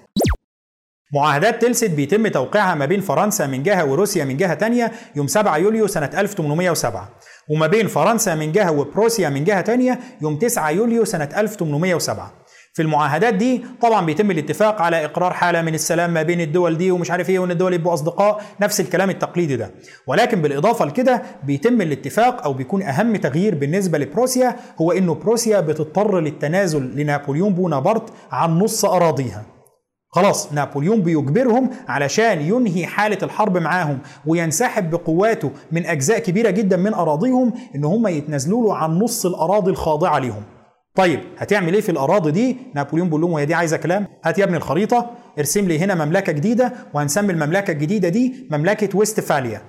معاهدات 1.14 1.62
تلسد 1.62 1.96
بيتم 1.96 2.28
توقيعها 2.28 2.74
ما 2.74 2.86
بين 2.86 3.00
فرنسا 3.00 3.46
من 3.46 3.62
جهة 3.62 3.84
وروسيا 3.84 4.24
من 4.24 4.36
جهة 4.36 4.54
تانية 4.54 4.92
يوم 5.16 5.26
7 5.26 5.56
يوليو 5.56 5.86
سنة 5.86 6.10
1807 6.14 7.08
وما 7.50 7.66
بين 7.66 7.86
فرنسا 7.88 8.34
من 8.34 8.52
جهة 8.52 8.70
وبروسيا 8.72 9.28
من 9.28 9.44
جهة 9.44 9.60
تانية 9.60 10.00
يوم 10.22 10.36
9 10.38 10.70
يوليو 10.70 11.04
سنة 11.04 11.28
1807 11.36 12.39
في 12.72 12.83
المعاهدات 12.83 13.35
دي. 13.35 13.64
طبعا 13.80 14.06
بيتم 14.06 14.30
الاتفاق 14.30 14.83
على 14.83 15.04
إقرار 15.04 15.33
حالة 15.33 15.62
من 15.62 15.74
السلام 15.74 16.14
ما 16.14 16.22
بين 16.22 16.40
الدول 16.40 16.78
دي 16.78 16.90
ومش 16.90 17.11
عارف 17.11 17.30
إيه 17.30 17.38
وإن 17.38 17.50
الدول 17.50 17.74
يبقوا 17.74 17.94
أصدقاء. 17.94 18.42
نفس 18.61 18.80
الكلام 18.80 19.11
التقليدي 19.11 19.56
ده. 19.56 19.70
ولكن 20.06 20.42
بالإضافة 20.42 20.85
لكده 20.85 21.22
بيتم 21.44 21.80
الاتفاق 21.80 22.42
أو 22.44 22.52
بيكون 22.52 22.83
أهم 22.83 23.16
تغيير 23.16 23.54
بالنسبة 23.54 23.98
لبروسيا 23.98 24.56
هو 24.80 24.92
إنه 24.92 25.14
بروسيا 25.14 25.61
بتضطر 25.61 26.20
للتنازل 26.20 26.96
لنابليون 26.96 27.54
بونابرت 27.54 28.12
عن 28.33 28.59
نص 28.59 28.85
أراضيها. 28.85 29.44
خلاص 30.12 30.52
نابليون 30.52 31.02
بيجبرهم 31.02 31.70
علشان 31.88 32.40
ينهي 32.40 32.87
حالة 32.87 33.18
الحرب 33.22 33.59
معاهم 33.59 33.98
وينسحب 34.26 34.90
بقواته 34.90 35.50
من 35.72 35.87
أجزاء 35.87 36.18
كبيرة 36.18 36.50
جدا 36.50 36.76
من 36.76 36.94
أراضيهم 36.94 37.52
إن 37.74 37.85
هم 37.85 38.06
يتنازلوا 38.06 38.64
له 38.64 38.76
عن 38.76 38.98
نص 38.98 39.26
الأراضي 39.26 39.70
الخاضعة 39.70 40.18
ليهم. 40.18 40.42
طيب 41.00 41.20
هتعمل 41.38 41.74
إيه 41.74 41.80
في 41.80 41.88
الأراضي 41.88 42.30
دي؟ 42.30 42.56
نابليون 42.74 43.06
بيقول 43.08 43.20
لهم 43.20 43.34
هي 43.34 43.46
دي 43.46 43.54
عايزة 43.54 43.76
كلام. 43.76 44.06
هات 44.24 44.38
يا 44.38 44.44
ابني 44.44 44.56
الخريطة 44.56 45.10
ارسم 45.38 45.68
لي 45.68 45.78
هنا 45.78 46.04
مملكة 46.04 46.32
جديدة 46.32 46.72
وهنسمي 46.94 47.32
المملكة 47.32 47.70
الجديدة 47.70 48.08
دي 48.08 48.48
مملكة 48.50 48.98
ويستفاليا. 48.98 49.62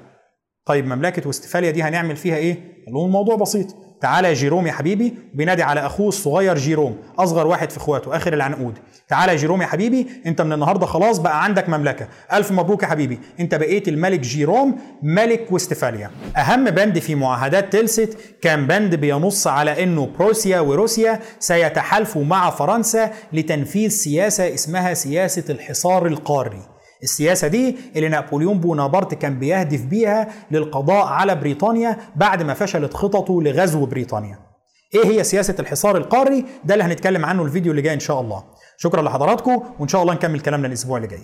طيب 0.65 0.85
مملكة 0.85 1.27
ويستفاليا 1.27 1.71
دي 1.71 1.83
هنعمل 1.83 2.15
فيها 2.15 2.35
إيه؟ 2.35 2.53
قال 2.85 2.93
لهم 2.93 3.05
الموضوع 3.05 3.35
بسيط. 3.35 3.75
تعالى 4.01 4.27
يا 4.27 4.33
جيروم 4.33 4.67
يا 4.67 4.71
حبيبي 4.71 5.13
بينادي 5.33 5.63
على 5.63 5.85
أخوه 5.85 6.07
الصغير 6.07 6.57
جيروم 6.57 6.97
أصغر 7.19 7.47
واحد 7.47 7.69
في 7.69 7.77
إخواته 7.77 8.15
آخر 8.15 8.33
العنقود. 8.33 8.77
تعالى 9.07 9.31
يا 9.31 9.37
جيروم 9.37 9.61
يا 9.61 9.67
حبيبي 9.67 10.07
أنت 10.25 10.41
من 10.41 10.53
النهارده 10.53 10.85
خلاص 10.85 11.17
بقى 11.17 11.43
عندك 11.43 11.69
مملكة. 11.69 12.07
ألف 12.33 12.51
مبروك 12.51 12.83
يا 12.83 12.87
حبيبي. 12.87 13.19
أنت 13.39 13.55
بقيت 13.55 13.87
الملك 13.87 14.19
جيروم 14.19 14.77
ملك 15.03 15.51
وستفاليا 15.51 16.11
أهم 16.37 16.65
بند 16.69 16.99
في 16.99 17.15
معاهدات 17.15 17.73
تلست 17.73 18.17
كان 18.41 18.67
بند 18.67 18.95
بينص 18.95 19.47
على 19.47 19.83
إنه 19.83 20.09
بروسيا 20.19 20.59
وروسيا 20.59 21.19
سيتحالفوا 21.39 22.23
مع 22.23 22.49
فرنسا 22.49 23.11
لتنفيذ 23.33 23.89
سياسة 23.89 24.53
اسمها 24.53 24.93
سياسة 24.93 25.43
الحصار 25.49 26.07
القاري. 26.07 26.70
السياسة 27.03 27.47
دي 27.47 27.75
اللي 27.95 28.09
نابليون 28.09 28.59
بونابرت 28.59 29.13
كان 29.13 29.39
بيهدف 29.39 29.81
بيها 29.81 30.27
للقضاء 30.51 31.05
على 31.05 31.35
بريطانيا 31.35 31.97
بعد 32.15 32.43
ما 32.43 32.53
فشلت 32.53 32.93
خططه 32.93 33.41
لغزو 33.41 33.85
بريطانيا. 33.85 34.39
إيه 34.95 35.05
هي 35.05 35.23
سياسة 35.23 35.55
الحصار 35.59 35.97
القاري؟ 35.97 36.45
ده 36.65 36.73
اللي 36.73 36.83
هنتكلم 36.83 37.25
عنه 37.25 37.43
الفيديو 37.43 37.71
اللي 37.71 37.81
جاي 37.81 37.93
إن 37.93 37.99
شاء 37.99 38.21
الله. 38.21 38.43
شكرا 38.77 39.01
لحضراتكم 39.01 39.63
وإن 39.79 39.87
شاء 39.87 40.01
الله 40.01 40.13
نكمل 40.13 40.39
كلامنا 40.39 40.67
الأسبوع 40.67 40.97
اللي 40.97 41.07
جاي. 41.07 41.21